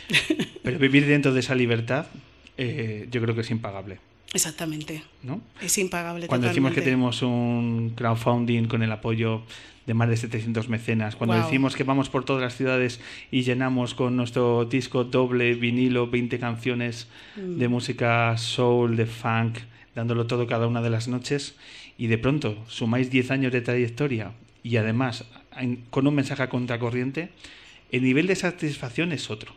Pero 0.64 0.80
vivir 0.80 1.06
dentro 1.06 1.34
de 1.34 1.40
esa 1.40 1.56
libertad, 1.56 2.08
eh, 2.58 3.08
yo 3.12 3.22
creo 3.22 3.36
que 3.36 3.42
es 3.42 3.52
impagable, 3.52 4.00
Exactamente. 4.34 5.04
¿no? 5.24 5.42
Es 5.62 5.78
impagable. 5.78 6.28
Cuando 6.28 6.48
decimos 6.48 6.74
que 6.74 6.82
tenemos 6.82 7.22
un 7.24 7.94
crowdfunding 7.96 8.66
con 8.66 8.84
el 8.84 8.92
apoyo 8.92 9.42
de 9.88 9.94
más 9.96 10.08
de 10.08 10.18
700 10.18 10.70
mecenas, 10.70 11.16
cuando 11.16 11.36
decimos 11.36 11.76
que 11.76 11.84
vamos 11.84 12.10
por 12.10 12.24
todas 12.26 12.44
las 12.44 12.56
ciudades 12.56 13.00
y 13.32 13.42
llenamos 13.42 13.96
con 13.96 14.16
nuestro 14.16 14.66
disco 14.66 15.04
doble, 15.04 15.56
vinilo, 15.56 16.08
20 16.08 16.38
canciones 16.38 17.08
de 17.36 17.68
Mm. 17.68 17.72
música 17.72 18.38
soul, 18.38 18.96
de 18.98 19.08
funk, 19.08 19.58
dándolo 19.96 20.28
todo 20.28 20.46
cada 20.46 20.68
una 20.68 20.82
de 20.84 20.92
las 20.92 21.08
noches, 21.08 21.56
y 21.98 22.06
de 22.08 22.20
pronto 22.20 22.56
sumáis 22.68 23.10
10 23.10 23.32
años 23.32 23.52
de 23.52 23.62
trayectoria 23.62 24.32
y 24.62 24.78
además 24.78 25.26
con 25.90 26.06
un 26.06 26.14
mensaje 26.14 26.44
a 26.44 26.50
contracorriente, 26.50 27.30
el 27.92 28.04
nivel 28.04 28.28
de 28.28 28.36
satisfacción 28.36 29.12
es 29.12 29.30
otro. 29.30 29.54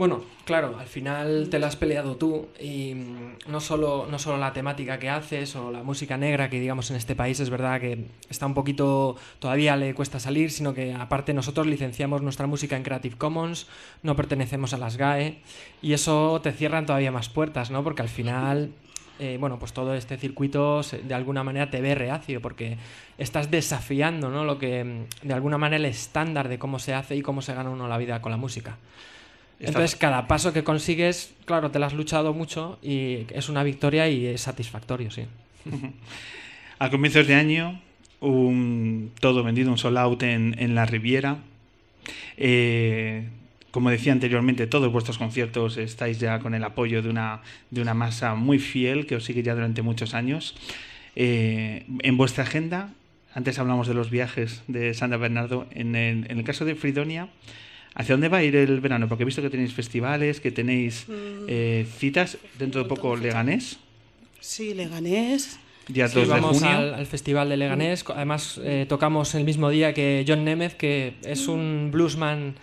Bueno, 0.00 0.24
claro, 0.46 0.78
al 0.78 0.86
final 0.86 1.48
te 1.50 1.58
la 1.58 1.66
has 1.66 1.76
peleado 1.76 2.16
tú 2.16 2.48
y 2.58 2.94
mm, 2.94 3.50
no 3.50 3.60
solo, 3.60 4.06
no 4.10 4.18
solo 4.18 4.38
la 4.38 4.54
temática 4.54 4.98
que 4.98 5.10
haces 5.10 5.54
o 5.56 5.70
la 5.70 5.82
música 5.82 6.16
negra 6.16 6.48
que 6.48 6.58
digamos 6.58 6.90
en 6.90 6.96
este 6.96 7.14
país 7.14 7.38
es 7.38 7.50
verdad 7.50 7.78
que 7.82 8.06
está 8.30 8.46
un 8.46 8.54
poquito, 8.54 9.16
todavía 9.40 9.76
le 9.76 9.94
cuesta 9.94 10.18
salir, 10.18 10.52
sino 10.52 10.72
que 10.72 10.94
aparte 10.94 11.34
nosotros 11.34 11.66
licenciamos 11.66 12.22
nuestra 12.22 12.46
música 12.46 12.78
en 12.78 12.82
Creative 12.82 13.18
Commons, 13.18 13.66
no 14.02 14.16
pertenecemos 14.16 14.72
a 14.72 14.78
las 14.78 14.96
GAE 14.96 15.42
y 15.82 15.92
eso 15.92 16.40
te 16.42 16.52
cierran 16.52 16.86
todavía 16.86 17.12
más 17.12 17.28
puertas, 17.28 17.70
¿no? 17.70 17.84
Porque 17.84 18.00
al 18.00 18.08
final, 18.08 18.72
eh, 19.20 19.36
bueno, 19.38 19.58
pues 19.58 19.72
todo 19.72 19.94
este 19.94 20.16
circuito 20.16 20.80
de 20.82 21.14
alguna 21.14 21.44
manera 21.44 21.70
te 21.70 21.80
ve 21.80 21.94
reacio 21.94 22.40
porque 22.40 22.78
estás 23.18 23.50
desafiando, 23.50 24.30
¿no? 24.30 24.44
Lo 24.44 24.58
que 24.58 24.82
mm, 24.82 25.26
de 25.28 25.34
alguna 25.34 25.58
manera 25.58 25.76
el 25.76 25.84
estándar 25.84 26.48
de 26.48 26.58
cómo 26.58 26.78
se 26.78 26.94
hace 26.94 27.16
y 27.16 27.22
cómo 27.22 27.42
se 27.42 27.54
gana 27.54 27.70
uno 27.70 27.86
la 27.86 27.98
vida 27.98 28.22
con 28.22 28.32
la 28.32 28.38
música. 28.38 28.78
Entonces, 29.60 29.94
cada 29.94 30.26
paso 30.26 30.54
que 30.54 30.64
consigues, 30.64 31.34
claro, 31.44 31.70
te 31.70 31.78
lo 31.78 31.84
has 31.84 31.92
luchado 31.92 32.32
mucho 32.32 32.78
y 32.82 33.26
es 33.28 33.50
una 33.50 33.62
victoria 33.62 34.08
y 34.08 34.24
es 34.26 34.40
satisfactorio, 34.40 35.10
sí. 35.10 35.26
A 36.78 36.88
comienzos 36.88 37.26
de 37.26 37.34
año, 37.34 37.78
un, 38.20 39.12
todo 39.20 39.44
vendido, 39.44 39.70
un 39.70 39.76
sold 39.76 39.98
out 39.98 40.22
en, 40.22 40.56
en 40.58 40.74
la 40.74 40.86
Riviera. 40.86 41.38
Eh, 42.38 43.28
como 43.70 43.90
decía 43.90 44.12
anteriormente, 44.12 44.66
todos 44.66 44.90
vuestros 44.92 45.18
conciertos 45.18 45.76
estáis 45.76 46.18
ya 46.18 46.38
con 46.40 46.54
el 46.54 46.64
apoyo 46.64 47.02
de 47.02 47.08
una, 47.08 47.42
de 47.70 47.80
una 47.82 47.94
masa 47.94 48.34
muy 48.34 48.58
fiel 48.58 49.06
que 49.06 49.16
os 49.16 49.24
sigue 49.24 49.42
ya 49.42 49.54
durante 49.54 49.82
muchos 49.82 50.14
años. 50.14 50.54
Eh, 51.16 51.86
en 52.02 52.16
vuestra 52.16 52.44
agenda, 52.44 52.90
antes 53.34 53.58
hablamos 53.58 53.86
de 53.88 53.94
los 53.94 54.10
viajes 54.10 54.62
de 54.68 54.94
Sandra 54.94 55.18
Bernardo, 55.18 55.66
en 55.72 55.94
el, 55.96 56.26
en 56.30 56.38
el 56.38 56.44
caso 56.44 56.64
de 56.64 56.74
Fridonia, 56.74 57.28
¿hacia 57.94 58.14
dónde 58.14 58.28
va 58.28 58.38
a 58.38 58.42
ir 58.44 58.56
el 58.56 58.80
verano? 58.80 59.08
Porque 59.08 59.22
he 59.22 59.26
visto 59.26 59.42
que 59.42 59.50
tenéis 59.50 59.72
festivales, 59.72 60.40
que 60.40 60.50
tenéis 60.50 61.06
eh, 61.48 61.86
citas, 61.98 62.38
dentro 62.58 62.82
de 62.82 62.88
poco 62.88 63.16
Leganés, 63.16 63.78
Sí, 64.40 64.72
Leganés. 64.72 65.58
día 65.88 66.08
Sí, 66.08 66.14
2 66.14 66.28
de 66.28 66.34
vamos 66.34 66.58
junio. 66.60 66.74
al, 66.76 66.94
al 66.94 67.06
Festival 67.06 67.48
de 67.50 67.56
Leganés. 67.58 68.02
co- 68.04 68.14
Además, 68.14 68.58
eh, 68.64 68.86
tocamos 68.88 69.34
el 69.34 69.44
mismo 69.44 69.68
día 69.68 69.92
que 69.92 70.24
John 70.26 70.44
Nemeth, 70.44 70.74
que 70.78 71.14
es 71.24 71.46
un 71.46 71.90
bluesman 71.92 72.54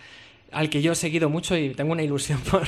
al 0.51 0.69
que 0.69 0.81
yo 0.81 0.93
he 0.93 0.95
seguido 0.95 1.29
mucho 1.29 1.57
y 1.57 1.69
tengo 1.71 1.91
una 1.91 2.03
ilusión 2.03 2.39
por, 2.51 2.63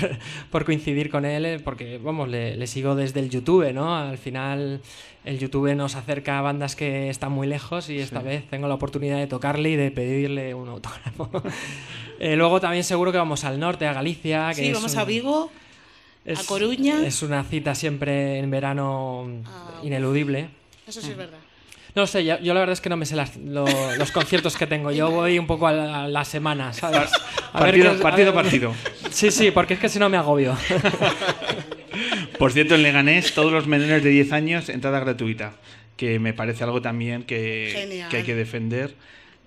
por 0.52 0.66
coincidir 0.66 1.10
con 1.10 1.26
él, 1.26 1.46
eh, 1.46 1.60
porque, 1.60 1.98
vamos, 1.98 2.28
le, 2.30 2.56
le 2.58 2.68
sigo 2.68 2.96
desde 2.96 3.20
el 3.22 3.30
YouTube, 3.30 3.72
¿no? 3.74 3.96
Al 3.96 4.18
final, 4.18 4.82
el 5.26 5.40
YouTube 5.40 5.74
nos 5.76 5.96
acerca 5.96 6.40
a 6.40 6.42
bandas 6.42 6.76
que 6.76 7.10
están 7.10 7.32
muy 7.32 7.48
lejos 7.48 7.90
y 7.90 8.00
esta 8.00 8.22
vez 8.22 8.48
tengo 8.50 8.68
la 8.68 8.74
oportunidad 8.76 9.18
de 9.18 9.28
tocarle 9.28 9.70
y 9.72 9.76
de 9.76 9.92
pedirle 9.92 10.54
un 10.54 10.70
autógrafo. 10.70 11.30
Eh, 12.22 12.36
luego 12.36 12.60
también 12.60 12.84
seguro 12.84 13.14
que 13.14 13.18
vamos 13.18 13.46
al 13.46 13.58
norte, 13.62 13.88
a 13.88 13.94
Galicia. 13.94 14.50
Que 14.50 14.56
Sí, 14.56 14.68
es 14.68 14.74
vamos 14.74 14.94
un- 14.94 15.00
a 15.00 15.06
Vigo. 15.06 15.50
es- 16.26 16.38
a 16.38 16.44
Coruña. 16.46 17.06
Es 17.06 17.24
una 17.24 17.46
cita 17.46 17.74
siempre 17.76 18.40
en 18.40 18.52
verano 18.52 19.26
Ah, 19.46 19.80
ineludible. 19.84 20.50
Eso 20.86 21.00
sí 21.00 21.12
es 21.12 21.16
verdad. 21.18 21.38
No 22.00 22.08
sé, 22.08 22.24
yo, 22.24 22.40
yo 22.40 22.54
la 22.54 22.62
verdad 22.62 22.72
es 22.74 22.80
que 22.80 22.88
no 22.88 22.96
me 22.96 23.06
sé 23.06 23.18
las- 23.18 23.36
lo- 23.36 23.66
los 23.98 24.12
conciertos 24.14 24.56
que 24.56 24.66
tengo. 24.66 24.90
Yo 24.90 25.12
voy 25.12 25.38
un 25.38 25.46
poco 25.46 25.68
a 25.68 25.74
la, 25.74 26.04
a 26.04 26.08
la 26.08 26.24
semana, 26.24 26.72
¿sabes? 26.72 27.12
A 27.52 27.62
ver 27.62 27.72
Partido, 27.74 27.92
a 27.92 27.98
partido, 27.98 28.34
ver- 28.34 28.44
partido. 28.44 28.74
Sí, 29.12 29.32
sí, 29.32 29.52
porque 29.52 29.74
es 29.74 29.82
que 29.82 29.90
si 29.90 30.00
no 30.00 30.08
me 30.08 30.16
agobio. 30.16 30.56
Por 32.40 32.54
cierto, 32.54 32.76
en 32.76 32.84
Leganés, 32.84 33.34
todos 33.34 33.52
los 33.52 33.68
menores 33.68 34.02
de 34.02 34.10
10 34.12 34.32
años, 34.32 34.70
entrada 34.70 35.02
gratuita, 35.02 35.54
que 35.98 36.20
me 36.20 36.34
parece 36.34 36.64
algo 36.64 36.82
también 36.82 37.24
que, 37.24 38.06
que 38.10 38.18
hay 38.18 38.24
que 38.24 38.36
defender, 38.36 38.96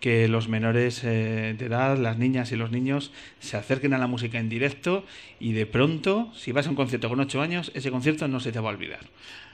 que 0.03 0.27
los 0.27 0.49
menores 0.49 1.05
eh, 1.05 1.55
de 1.57 1.67
edad, 1.67 1.97
las 1.97 2.19
niñas 2.19 2.51
y 2.51 2.57
los 2.57 2.73
niños, 2.73 3.13
se 3.39 3.57
acerquen 3.57 3.95
a 3.95 3.99
la 3.99 4.09
música 4.09 4.41
en 4.41 4.49
directo 4.49 5.05
y 5.39 5.53
de 5.53 5.65
pronto, 5.65 6.33
si 6.37 6.51
vas 6.51 6.67
a 6.67 6.71
un 6.71 6.75
concierto 6.75 7.09
con 7.09 7.21
8 7.21 7.41
años, 7.41 7.71
ese 7.73 7.93
concierto 7.93 8.27
no 8.27 8.41
se 8.41 8.51
te 8.51 8.59
va 8.59 8.71
a 8.71 8.73
olvidar. 8.73 8.99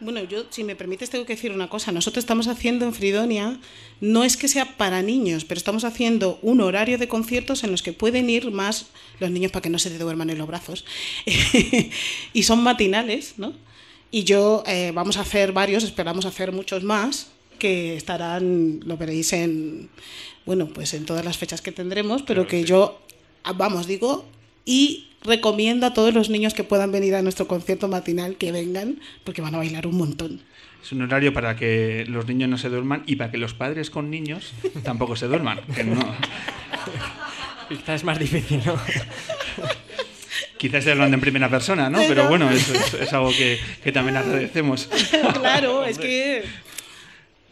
Bueno, 0.00 0.24
yo, 0.24 0.46
si 0.48 0.64
me 0.64 0.74
permites, 0.74 1.10
tengo 1.10 1.26
que 1.26 1.34
decir 1.34 1.52
una 1.52 1.68
cosa. 1.68 1.92
Nosotros 1.92 2.22
estamos 2.22 2.48
haciendo 2.48 2.86
en 2.86 2.94
Fridonia, 2.94 3.60
no 4.00 4.24
es 4.24 4.38
que 4.38 4.48
sea 4.48 4.78
para 4.78 5.02
niños, 5.02 5.44
pero 5.44 5.58
estamos 5.58 5.84
haciendo 5.84 6.38
un 6.40 6.62
horario 6.62 6.96
de 6.96 7.08
conciertos 7.08 7.62
en 7.62 7.70
los 7.70 7.82
que 7.82 7.92
pueden 7.92 8.30
ir 8.30 8.50
más 8.50 8.86
los 9.20 9.30
niños 9.30 9.52
para 9.52 9.64
que 9.64 9.68
no 9.68 9.78
se 9.78 9.90
te 9.90 9.98
duerman 9.98 10.30
en 10.30 10.38
los 10.38 10.46
brazos. 10.46 10.86
y 12.32 12.42
son 12.42 12.62
matinales, 12.62 13.34
¿no? 13.36 13.52
Y 14.10 14.24
yo, 14.24 14.64
eh, 14.66 14.92
vamos 14.94 15.18
a 15.18 15.20
hacer 15.20 15.52
varios, 15.52 15.84
esperamos 15.84 16.24
hacer 16.24 16.52
muchos 16.52 16.84
más, 16.84 17.32
que 17.58 17.96
estarán, 17.96 18.80
lo 18.86 18.96
veréis 18.96 19.32
en, 19.32 19.90
bueno, 20.48 20.66
pues 20.66 20.94
en 20.94 21.04
todas 21.04 21.26
las 21.26 21.36
fechas 21.36 21.60
que 21.60 21.72
tendremos, 21.72 22.22
pero 22.22 22.46
que 22.46 22.64
yo, 22.64 23.02
ah, 23.44 23.52
vamos, 23.52 23.86
digo, 23.86 24.24
y 24.64 25.08
recomiendo 25.22 25.84
a 25.84 25.92
todos 25.92 26.14
los 26.14 26.30
niños 26.30 26.54
que 26.54 26.64
puedan 26.64 26.90
venir 26.90 27.14
a 27.16 27.20
nuestro 27.20 27.46
concierto 27.46 27.86
matinal 27.86 28.36
que 28.36 28.50
vengan, 28.50 28.98
porque 29.24 29.42
van 29.42 29.54
a 29.54 29.58
bailar 29.58 29.86
un 29.86 29.98
montón. 29.98 30.40
Es 30.82 30.90
un 30.92 31.02
horario 31.02 31.34
para 31.34 31.54
que 31.54 32.06
los 32.08 32.26
niños 32.26 32.48
no 32.48 32.56
se 32.56 32.70
duerman 32.70 33.02
y 33.04 33.16
para 33.16 33.30
que 33.30 33.36
los 33.36 33.52
padres 33.52 33.90
con 33.90 34.08
niños 34.10 34.54
tampoco 34.84 35.16
se 35.16 35.26
duerman. 35.26 35.60
que 35.74 35.84
no- 35.84 36.00
Quizás 37.68 37.96
es 37.96 38.04
más 38.04 38.18
difícil, 38.18 38.62
¿no? 38.64 38.74
quizás 40.56 40.78
esté 40.78 40.92
hablando 40.92 41.14
en 41.14 41.20
primera 41.20 41.50
persona, 41.50 41.90
¿no? 41.90 41.98
Pero 42.08 42.26
bueno, 42.26 42.50
eso 42.50 42.72
es, 42.72 42.94
es 42.94 43.12
algo 43.12 43.30
que, 43.32 43.58
que 43.84 43.92
también 43.92 44.16
agradecemos. 44.16 44.88
claro, 45.40 45.84
es 45.84 45.98
que 45.98 46.42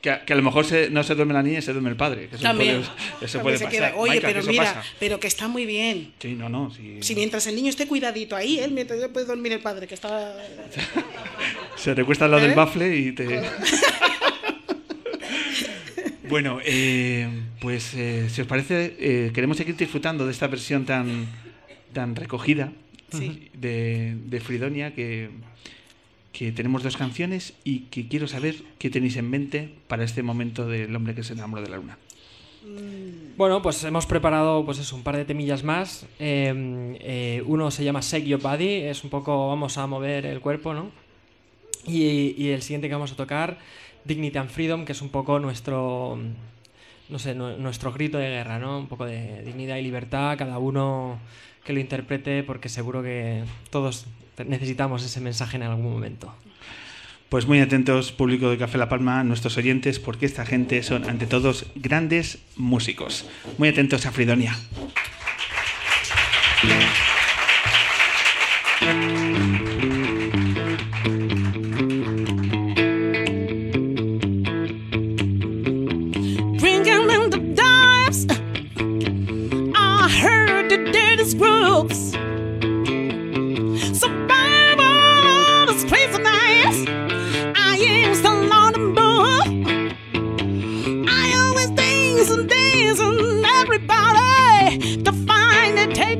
que 0.00 0.10
a, 0.10 0.36
lo 0.36 0.42
mejor 0.42 0.64
se, 0.64 0.90
no 0.90 1.02
se 1.02 1.14
duerme 1.14 1.34
la 1.34 1.42
niña 1.42 1.58
y 1.58 1.62
se 1.62 1.72
duerme 1.72 1.90
el 1.90 1.96
padre. 1.96 2.28
También. 2.40 2.82
Puede, 3.18 3.38
puede 3.42 3.58
pasar. 3.58 3.94
Oye, 3.96 4.20
pero 4.20 4.42
mira, 4.44 4.82
pero 5.00 5.18
que 5.18 5.26
está 5.26 5.48
muy 5.48 5.66
bien. 5.66 6.12
Sí, 6.18 6.34
no, 6.34 6.48
no. 6.48 6.72
Si 7.00 7.14
mientras 7.14 7.46
el 7.46 7.56
niño 7.56 7.70
esté 7.70 7.86
cuidadito 7.88 8.36
ahí, 8.36 8.58
él 8.58 8.72
mientras 8.72 9.00
ya 9.00 9.08
puede 9.08 9.26
dormir 9.26 9.52
el 9.52 9.60
padre, 9.60 9.86
que 9.86 9.94
está. 9.94 10.36
se 11.76 11.94
te 11.94 12.04
cuesta 12.04 12.26
al 12.26 12.32
lado 12.32 12.42
del 12.42 12.52
¿Eh? 12.52 12.54
bafle 12.54 12.96
y 12.96 13.12
te. 13.12 13.42
bueno, 16.28 16.60
eh, 16.64 17.28
pues 17.60 17.94
eh, 17.94 18.28
si 18.30 18.42
os 18.42 18.46
parece, 18.46 19.30
queremos 19.34 19.56
seguir 19.56 19.76
disfrutando 19.76 20.24
de 20.26 20.32
esta 20.32 20.46
versión 20.46 20.84
tan, 20.84 21.26
tan 21.92 22.14
recogida 22.14 22.70
de, 23.54 24.14
de 24.14 24.40
Fridonia 24.40 24.94
que 24.94 25.30
que 26.36 26.52
tenemos 26.52 26.82
dos 26.82 26.98
canciones 26.98 27.54
y 27.64 27.86
que 27.88 28.08
quiero 28.08 28.28
saber 28.28 28.56
qué 28.78 28.90
tenéis 28.90 29.16
en 29.16 29.30
mente 29.30 29.70
para 29.88 30.04
este 30.04 30.22
momento 30.22 30.68
del 30.68 30.94
hombre 30.94 31.14
que 31.14 31.22
se 31.22 31.32
enamoró 31.32 31.62
de 31.62 31.70
la 31.70 31.78
luna. 31.78 31.96
Mm. 32.62 33.38
Bueno, 33.38 33.62
pues 33.62 33.82
hemos 33.84 34.04
preparado 34.04 34.62
pues 34.66 34.78
eso, 34.78 34.96
un 34.96 35.02
par 35.02 35.16
de 35.16 35.24
temillas 35.24 35.64
más. 35.64 36.04
Em, 36.18 36.94
eh, 37.00 37.42
uno 37.46 37.70
se 37.70 37.84
llama 37.84 38.00
Shake 38.02 38.26
Your 38.26 38.42
Body, 38.42 38.68
es 38.68 39.02
un 39.02 39.08
poco 39.08 39.48
vamos 39.48 39.78
a 39.78 39.86
mover 39.86 40.26
el 40.26 40.40
cuerpo, 40.40 40.74
¿no? 40.74 40.90
Y, 41.86 42.50
el 42.50 42.60
siguiente 42.60 42.88
que 42.88 42.94
vamos 42.94 43.12
a 43.12 43.16
tocar, 43.16 43.56
Dignity 44.04 44.36
and 44.36 44.50
Freedom, 44.50 44.84
que 44.84 44.92
es 44.92 45.00
un 45.00 45.08
poco 45.08 45.38
nuestro, 45.38 46.18
no 47.08 47.18
sé, 47.18 47.34
nuestro 47.34 47.92
grito 47.92 48.18
de 48.18 48.28
guerra, 48.28 48.58
¿no? 48.58 48.78
Un 48.78 48.88
poco 48.88 49.06
de 49.06 49.42
dignidad 49.42 49.78
y 49.78 49.82
libertad, 49.82 50.36
cada 50.36 50.58
uno 50.58 51.18
que 51.64 51.72
lo 51.72 51.80
interprete, 51.80 52.42
porque 52.42 52.68
seguro 52.68 53.02
que 53.02 53.42
todos 53.70 54.06
necesitamos 54.44 55.04
ese 55.04 55.20
mensaje 55.20 55.56
en 55.56 55.62
algún 55.62 55.90
momento. 55.92 56.34
Pues 57.28 57.46
muy 57.46 57.60
atentos, 57.60 58.12
público 58.12 58.50
de 58.50 58.58
Café 58.58 58.78
La 58.78 58.88
Palma, 58.88 59.24
nuestros 59.24 59.56
oyentes, 59.56 59.98
porque 59.98 60.26
esta 60.26 60.46
gente 60.46 60.82
son, 60.82 61.08
ante 61.08 61.26
todos, 61.26 61.66
grandes 61.74 62.38
músicos. 62.56 63.26
Muy 63.58 63.68
atentos 63.68 64.06
a 64.06 64.12
Fridonia. 64.12 64.56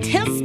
till 0.02 0.35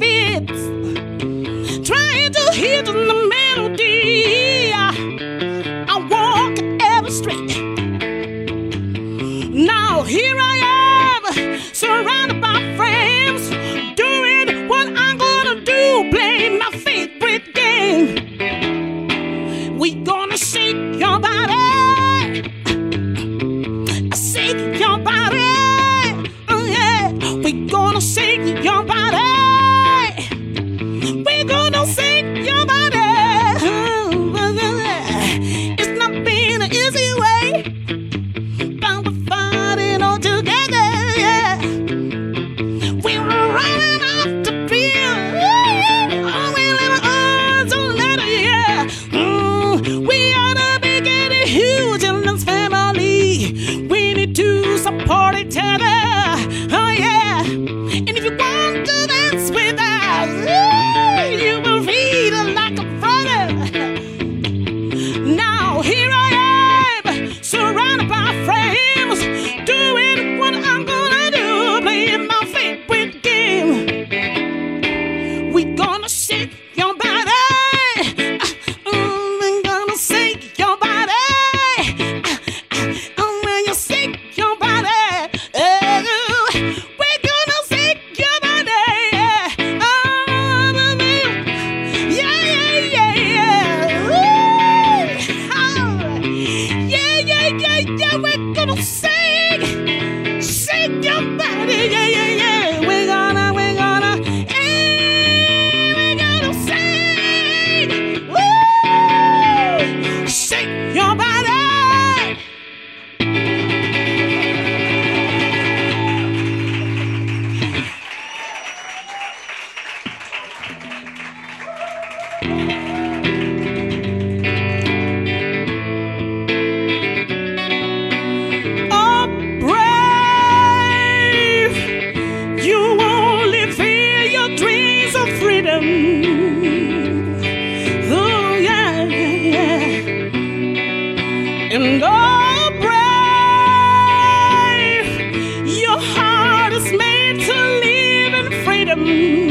heart 146.41 146.73
is 146.73 146.91
made 146.91 147.39
to 147.47 147.53
live 147.85 148.33
in 148.45 148.63
freedom. 148.65 149.50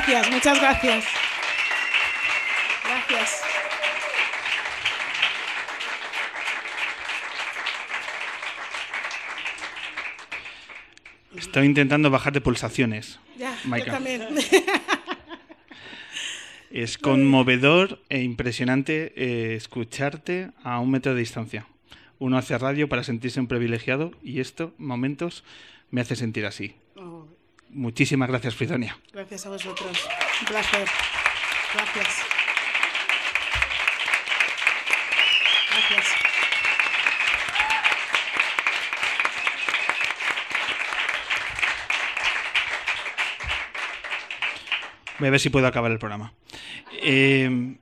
Gracias, 0.00 0.30
muchas 0.30 0.58
gracias. 0.58 1.04
Gracias. 2.84 3.42
Estoy 11.36 11.66
intentando 11.66 12.08
bajar 12.08 12.32
de 12.32 12.40
pulsaciones. 12.40 13.20
Ya, 13.36 13.54
yo 13.62 13.84
también. 13.84 14.28
Es 16.70 16.96
conmovedor 16.96 18.00
e 18.08 18.22
impresionante 18.22 19.12
eh, 19.16 19.54
escucharte 19.56 20.50
a 20.62 20.78
un 20.78 20.92
metro 20.92 21.12
de 21.12 21.20
distancia. 21.20 21.66
Uno 22.18 22.38
hace 22.38 22.56
radio 22.56 22.88
para 22.88 23.02
sentirse 23.02 23.38
un 23.38 23.48
privilegiado 23.48 24.12
y 24.22 24.40
esto, 24.40 24.72
momentos, 24.78 25.44
me 25.90 26.00
hace 26.00 26.16
sentir 26.16 26.46
así. 26.46 26.76
Muchísimas 27.72 28.28
gracias, 28.28 28.54
Fridonia. 28.54 28.98
gracias 29.12 29.46
a 29.46 29.50
vosotros. 29.50 30.08
Un 30.40 30.46
placer. 30.46 30.88
Gracias. 31.74 32.18
Gracias. 35.70 36.06
Voy 45.18 45.28
a 45.28 45.30
ver 45.30 45.40
si 45.40 45.50
puedo 45.50 45.66
acabar 45.66 45.90
el 45.90 45.98
programa. 45.98 46.32
Eh, 47.02 47.76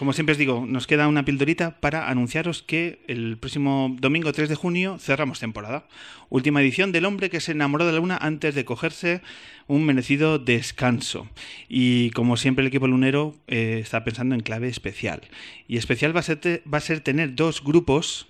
como 0.00 0.14
siempre 0.14 0.32
os 0.32 0.38
digo, 0.38 0.64
nos 0.66 0.86
queda 0.86 1.08
una 1.08 1.26
pildorita 1.26 1.78
para 1.78 2.08
anunciaros 2.08 2.62
que 2.62 3.02
el 3.06 3.36
próximo 3.36 3.94
domingo 4.00 4.32
3 4.32 4.48
de 4.48 4.54
junio 4.54 4.96
cerramos 4.98 5.40
temporada. 5.40 5.86
Última 6.30 6.62
edición 6.62 6.90
del 6.90 7.04
hombre 7.04 7.28
que 7.28 7.38
se 7.38 7.52
enamoró 7.52 7.84
de 7.84 7.92
la 7.92 7.98
luna 7.98 8.16
antes 8.18 8.54
de 8.54 8.64
cogerse 8.64 9.20
un 9.66 9.84
merecido 9.84 10.38
descanso. 10.38 11.28
Y 11.68 12.12
como 12.12 12.38
siempre 12.38 12.62
el 12.62 12.68
equipo 12.68 12.86
lunero 12.86 13.36
eh, 13.46 13.80
está 13.82 14.02
pensando 14.02 14.34
en 14.34 14.40
clave 14.40 14.68
especial. 14.68 15.20
Y 15.68 15.76
especial 15.76 16.16
va 16.16 16.20
a 16.20 16.80
ser, 16.80 17.00
tener 17.00 17.34
dos 17.34 17.62
grupos 17.62 18.26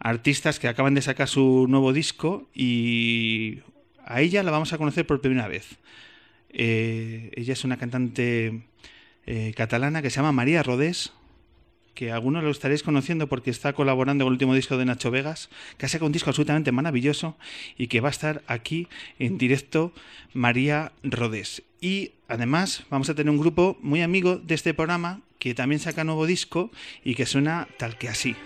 artistas 0.00 0.58
que 0.58 0.66
acaban 0.66 0.94
de 0.94 1.02
sacar 1.02 1.28
su 1.28 1.66
nuevo 1.68 1.92
disco 1.92 2.48
y 2.52 3.60
a 4.04 4.22
ella 4.22 4.42
la 4.42 4.50
vamos 4.50 4.72
a 4.72 4.78
conocer 4.78 5.06
por 5.06 5.20
primera 5.20 5.46
vez. 5.46 5.78
Eh, 6.50 7.30
ella 7.36 7.52
es 7.52 7.62
una 7.62 7.76
cantante 7.76 8.64
eh, 9.26 9.52
catalana 9.56 10.02
que 10.02 10.10
se 10.10 10.16
llama 10.16 10.32
María 10.32 10.62
Rodés, 10.62 11.12
que 11.94 12.12
algunos 12.12 12.44
lo 12.44 12.50
estaréis 12.50 12.82
conociendo 12.82 13.26
porque 13.26 13.50
está 13.50 13.72
colaborando 13.72 14.24
con 14.24 14.30
el 14.30 14.34
último 14.34 14.54
disco 14.54 14.76
de 14.76 14.84
Nacho 14.84 15.10
Vegas, 15.10 15.48
que 15.78 15.86
ha 15.86 15.88
sacado 15.88 16.06
un 16.06 16.12
disco 16.12 16.30
absolutamente 16.30 16.70
maravilloso 16.70 17.36
y 17.76 17.88
que 17.88 18.00
va 18.00 18.08
a 18.08 18.10
estar 18.10 18.42
aquí 18.46 18.86
en 19.18 19.38
directo 19.38 19.92
María 20.34 20.92
Rodés. 21.02 21.62
Y 21.80 22.12
además 22.28 22.84
vamos 22.90 23.08
a 23.08 23.14
tener 23.14 23.30
un 23.30 23.38
grupo 23.38 23.78
muy 23.80 24.02
amigo 24.02 24.36
de 24.36 24.54
este 24.54 24.74
programa 24.74 25.22
que 25.38 25.54
también 25.54 25.80
saca 25.80 26.04
nuevo 26.04 26.26
disco 26.26 26.70
y 27.02 27.14
que 27.14 27.26
suena 27.26 27.66
tal 27.78 27.96
que 27.96 28.08
así. 28.08 28.36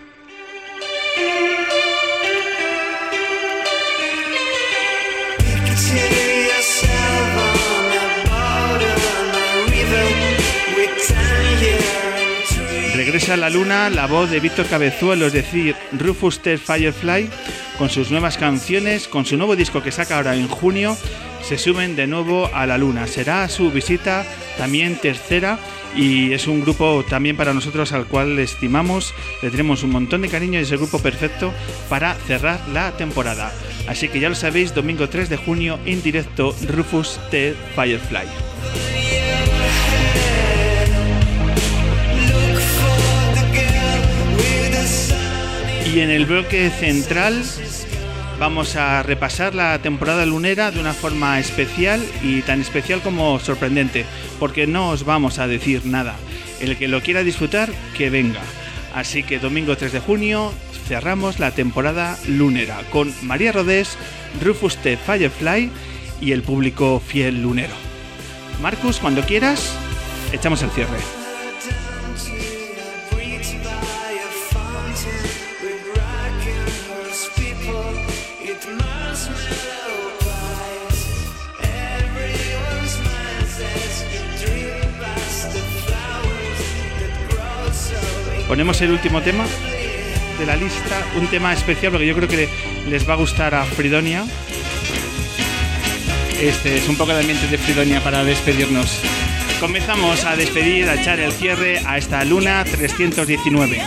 Regresa 13.11 13.33
a 13.33 13.37
la 13.37 13.49
luna 13.49 13.89
la 13.89 14.07
voz 14.07 14.31
de 14.31 14.39
Víctor 14.39 14.67
Cabezuelo, 14.67 15.27
es 15.27 15.33
decir, 15.33 15.75
Rufus 15.91 16.39
Ted 16.39 16.57
Firefly, 16.57 17.29
con 17.77 17.89
sus 17.89 18.09
nuevas 18.09 18.37
canciones, 18.37 19.09
con 19.09 19.25
su 19.25 19.35
nuevo 19.35 19.57
disco 19.57 19.83
que 19.83 19.91
saca 19.91 20.15
ahora 20.15 20.33
en 20.33 20.47
junio, 20.47 20.95
se 21.43 21.57
suben 21.57 21.97
de 21.97 22.07
nuevo 22.07 22.49
a 22.53 22.65
la 22.65 22.77
luna. 22.77 23.07
Será 23.07 23.49
su 23.49 23.69
visita 23.69 24.25
también 24.57 24.95
tercera 24.95 25.59
y 25.93 26.31
es 26.31 26.47
un 26.47 26.61
grupo 26.61 27.03
también 27.09 27.35
para 27.35 27.53
nosotros 27.53 27.91
al 27.91 28.05
cual 28.05 28.39
estimamos, 28.39 29.13
le 29.41 29.51
tenemos 29.51 29.83
un 29.83 29.89
montón 29.89 30.21
de 30.21 30.29
cariño 30.29 30.57
y 30.57 30.63
es 30.63 30.71
el 30.71 30.77
grupo 30.77 30.99
perfecto 30.99 31.51
para 31.89 32.15
cerrar 32.15 32.61
la 32.69 32.93
temporada. 32.93 33.51
Así 33.89 34.07
que 34.07 34.21
ya 34.21 34.29
lo 34.29 34.35
sabéis, 34.35 34.73
domingo 34.73 35.09
3 35.09 35.27
de 35.27 35.35
junio 35.35 35.79
en 35.85 36.01
directo 36.01 36.55
Rufus 36.65 37.19
Ted 37.29 37.55
Firefly. 37.75 39.00
Y 45.93 45.99
en 45.99 46.09
el 46.09 46.25
bloque 46.25 46.69
central 46.69 47.43
vamos 48.39 48.77
a 48.77 49.03
repasar 49.03 49.53
la 49.53 49.77
temporada 49.79 50.25
lunera 50.25 50.71
de 50.71 50.79
una 50.79 50.93
forma 50.93 51.37
especial 51.37 52.01
y 52.23 52.41
tan 52.43 52.61
especial 52.61 53.01
como 53.01 53.37
sorprendente, 53.39 54.05
porque 54.39 54.67
no 54.67 54.89
os 54.89 55.03
vamos 55.03 55.37
a 55.37 55.47
decir 55.47 55.85
nada. 55.85 56.15
El 56.61 56.77
que 56.77 56.87
lo 56.87 57.01
quiera 57.01 57.23
disfrutar, 57.23 57.69
que 57.97 58.09
venga. 58.09 58.39
Así 58.95 59.23
que 59.23 59.39
domingo 59.39 59.75
3 59.75 59.91
de 59.91 59.99
junio 59.99 60.53
cerramos 60.87 61.39
la 61.39 61.51
temporada 61.51 62.17
lunera 62.25 62.81
con 62.89 63.13
María 63.21 63.51
Rodés, 63.51 63.97
Rufus 64.41 64.77
T. 64.77 64.95
Firefly 64.95 65.69
y 66.21 66.31
el 66.31 66.41
público 66.41 67.01
fiel 67.05 67.41
lunero. 67.41 67.75
Marcus, 68.61 68.99
cuando 68.99 69.23
quieras, 69.23 69.75
echamos 70.31 70.63
el 70.63 70.69
cierre. 70.69 71.20
Ponemos 88.51 88.81
el 88.81 88.91
último 88.91 89.21
tema 89.21 89.45
de 90.37 90.45
la 90.45 90.57
lista, 90.57 91.05
un 91.15 91.25
tema 91.27 91.53
especial 91.53 91.93
porque 91.93 92.05
yo 92.05 92.13
creo 92.13 92.27
que 92.27 92.49
les 92.89 93.07
va 93.07 93.13
a 93.13 93.15
gustar 93.15 93.55
a 93.55 93.63
Fridonia. 93.63 94.25
Este 96.37 96.75
es 96.75 96.89
un 96.89 96.97
poco 96.97 97.13
de 97.13 97.21
ambiente 97.21 97.47
de 97.47 97.57
Fridonia 97.57 98.03
para 98.03 98.25
despedirnos. 98.25 98.99
Comenzamos 99.61 100.25
a 100.25 100.35
despedir, 100.35 100.89
a 100.89 100.95
echar 100.95 101.21
el 101.21 101.31
cierre 101.31 101.79
a 101.85 101.97
esta 101.97 102.25
luna 102.25 102.65
319. 102.65 103.81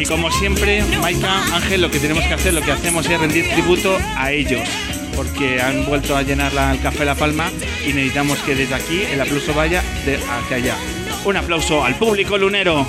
Y 0.00 0.06
como 0.06 0.30
siempre, 0.30 0.82
Maika, 1.02 1.56
Ángel, 1.56 1.82
lo 1.82 1.90
que 1.90 2.00
tenemos 2.00 2.24
que 2.24 2.32
hacer, 2.32 2.54
lo 2.54 2.62
que 2.62 2.72
hacemos 2.72 3.06
es 3.06 3.20
rendir 3.20 3.46
tributo 3.50 3.98
a 4.16 4.32
ellos, 4.32 4.66
porque 5.14 5.60
han 5.60 5.84
vuelto 5.84 6.16
a 6.16 6.22
llenar 6.22 6.52
el 6.72 6.80
Café 6.80 7.04
La 7.04 7.14
Palma 7.14 7.50
y 7.86 7.92
necesitamos 7.92 8.38
que 8.40 8.54
desde 8.54 8.74
aquí 8.74 9.02
el 9.02 9.20
aplauso 9.20 9.54
vaya 9.54 9.82
de 10.04 10.16
hacia 10.16 10.56
allá. 10.56 10.76
Un 11.24 11.36
aplauso 11.36 11.84
al 11.84 11.94
público 11.94 12.36
lunero. 12.36 12.86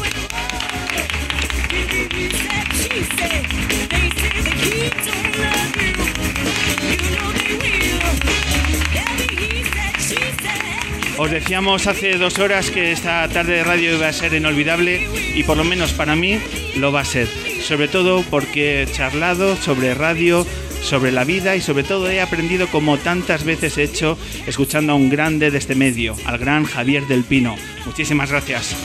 Os 11.20 11.32
decíamos 11.32 11.88
hace 11.88 12.18
dos 12.18 12.38
horas 12.38 12.70
que 12.70 12.92
esta 12.92 13.28
tarde 13.28 13.54
de 13.54 13.64
radio 13.64 13.96
iba 13.96 14.08
a 14.08 14.14
ser 14.14 14.36
inolvidable 14.36 15.02
y 15.36 15.44
por 15.44 15.58
lo 15.58 15.64
menos 15.64 15.94
para 15.94 16.16
mí 16.16 16.40
lo 16.76 16.92
va 16.92 17.02
a 17.02 17.06
ser. 17.06 17.28
Sobre 17.62 17.88
todo 17.88 18.24
porque 18.30 18.84
he 18.84 18.86
charlado 18.86 19.56
sobre 19.56 19.96
radio, 19.96 20.46
sobre 20.82 21.12
la 21.12 21.24
vida 21.24 21.56
y 21.56 21.62
sobre 21.62 21.84
todo 21.84 22.10
he 22.10 22.22
aprendido 22.22 22.68
como 22.68 22.98
tantas 22.98 23.44
veces 23.44 23.78
he 23.78 23.84
hecho 23.84 24.18
escuchando 24.46 24.94
a 24.94 24.96
un 24.96 25.10
grande 25.10 25.52
de 25.52 25.58
este 25.58 25.76
medio, 25.76 26.16
al 26.26 26.38
gran 26.38 26.66
Javier 26.66 27.08
del 27.08 27.24
Pino. 27.24 27.56
Muchísimas 27.86 28.32
gracias. 28.32 28.76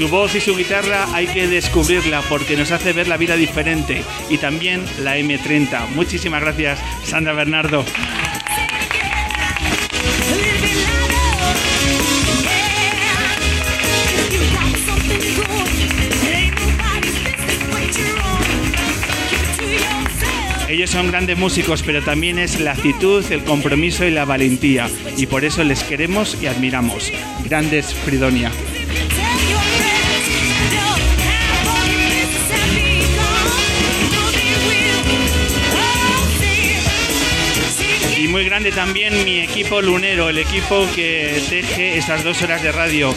Su 0.00 0.08
voz 0.08 0.34
y 0.34 0.40
su 0.40 0.56
guitarra 0.56 1.14
hay 1.14 1.26
que 1.26 1.46
descubrirla 1.46 2.22
porque 2.22 2.56
nos 2.56 2.70
hace 2.70 2.94
ver 2.94 3.06
la 3.06 3.18
vida 3.18 3.36
diferente 3.36 4.02
y 4.30 4.38
también 4.38 4.82
la 5.02 5.18
M30. 5.18 5.88
Muchísimas 5.88 6.40
gracias, 6.40 6.80
Sandra 7.04 7.34
Bernardo. 7.34 7.84
Ellos 20.70 20.90
son 20.90 21.08
grandes 21.08 21.36
músicos, 21.36 21.82
pero 21.82 22.00
también 22.00 22.38
es 22.38 22.60
la 22.60 22.70
actitud, 22.70 23.24
el 23.32 23.42
compromiso 23.42 24.04
y 24.04 24.12
la 24.12 24.24
valentía. 24.24 24.88
Y 25.16 25.26
por 25.26 25.44
eso 25.44 25.64
les 25.64 25.82
queremos 25.82 26.40
y 26.40 26.46
admiramos. 26.46 27.12
Grandes 27.44 27.92
Fridonia. 27.92 28.52
Y 38.16 38.28
muy 38.28 38.44
grande 38.44 38.70
también 38.70 39.24
mi 39.24 39.40
equipo 39.40 39.82
lunero, 39.82 40.28
el 40.28 40.38
equipo 40.38 40.86
que 40.94 41.42
teje 41.50 41.98
estas 41.98 42.22
dos 42.22 42.40
horas 42.42 42.62
de 42.62 42.70
radio. 42.70 43.12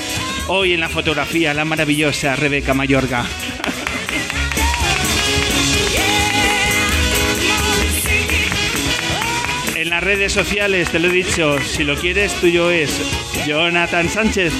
Hoy 0.47 0.73
en 0.73 0.79
la 0.79 0.89
fotografía, 0.89 1.53
la 1.53 1.65
maravillosa 1.65 2.35
Rebeca 2.35 2.73
Mayorga. 2.73 3.27
Las 9.93 10.03
redes 10.03 10.33
sociales, 10.33 10.89
te 10.89 10.97
lo 10.97 11.07
he 11.07 11.11
dicho, 11.11 11.59
si 11.59 11.83
lo 11.83 11.95
quieres, 11.95 12.33
tuyo 12.41 12.71
es 12.71 12.89
Jonathan 13.45 14.09
Sánchez. 14.09 14.51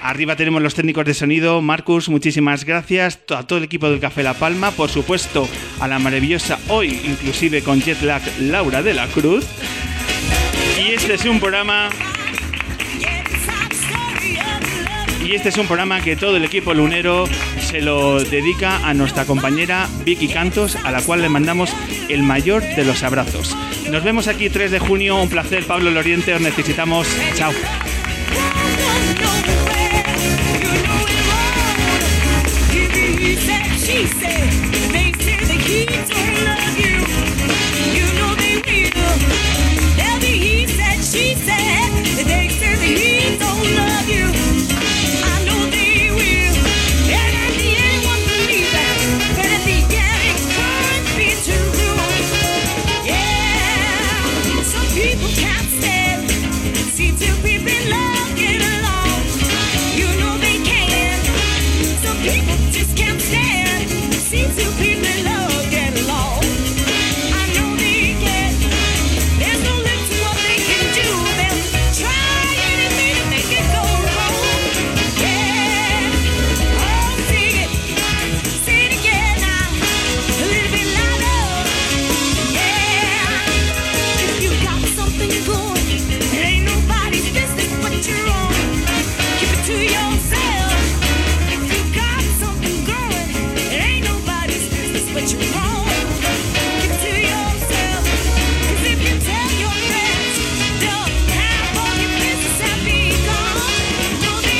Arriba 0.00 0.36
tenemos 0.36 0.62
los 0.62 0.74
técnicos 0.76 1.04
de 1.04 1.14
sonido. 1.14 1.60
Marcus, 1.62 2.08
muchísimas 2.08 2.64
gracias. 2.64 3.18
A 3.36 3.44
todo 3.44 3.58
el 3.58 3.64
equipo 3.64 3.90
del 3.90 3.98
Café 3.98 4.22
La 4.22 4.34
Palma. 4.34 4.70
Por 4.70 4.88
supuesto, 4.88 5.48
a 5.80 5.88
la 5.88 5.98
maravillosa, 5.98 6.60
hoy 6.68 7.00
inclusive 7.04 7.60
con 7.64 7.80
jet 7.80 8.00
lag, 8.02 8.22
Laura 8.38 8.84
de 8.84 8.94
la 8.94 9.08
Cruz. 9.08 9.44
Y 10.78 10.92
este 10.92 11.14
es 11.14 11.24
un 11.24 11.40
programa 11.40 11.90
y 15.24 15.34
este 15.34 15.50
es 15.50 15.58
un 15.58 15.66
programa 15.66 16.00
que 16.00 16.16
todo 16.16 16.36
el 16.36 16.44
equipo 16.44 16.74
lunero 16.74 17.24
se 17.60 17.80
lo 17.80 18.22
dedica 18.22 18.86
a 18.88 18.94
nuestra 18.94 19.24
compañera 19.24 19.88
Vicky 20.04 20.28
Cantos, 20.28 20.76
a 20.76 20.90
la 20.90 21.02
cual 21.02 21.22
le 21.22 21.28
mandamos 21.28 21.70
el 22.08 22.22
mayor 22.22 22.62
de 22.62 22.84
los 22.84 23.02
abrazos. 23.02 23.56
Nos 23.90 24.02
vemos 24.02 24.28
aquí 24.28 24.48
3 24.50 24.70
de 24.70 24.78
junio, 24.78 25.20
un 25.20 25.28
placer 25.28 25.64
Pablo 25.64 25.90
Loriente, 25.90 26.34
os 26.34 26.40
necesitamos. 26.40 27.06
Chao. 27.34 27.52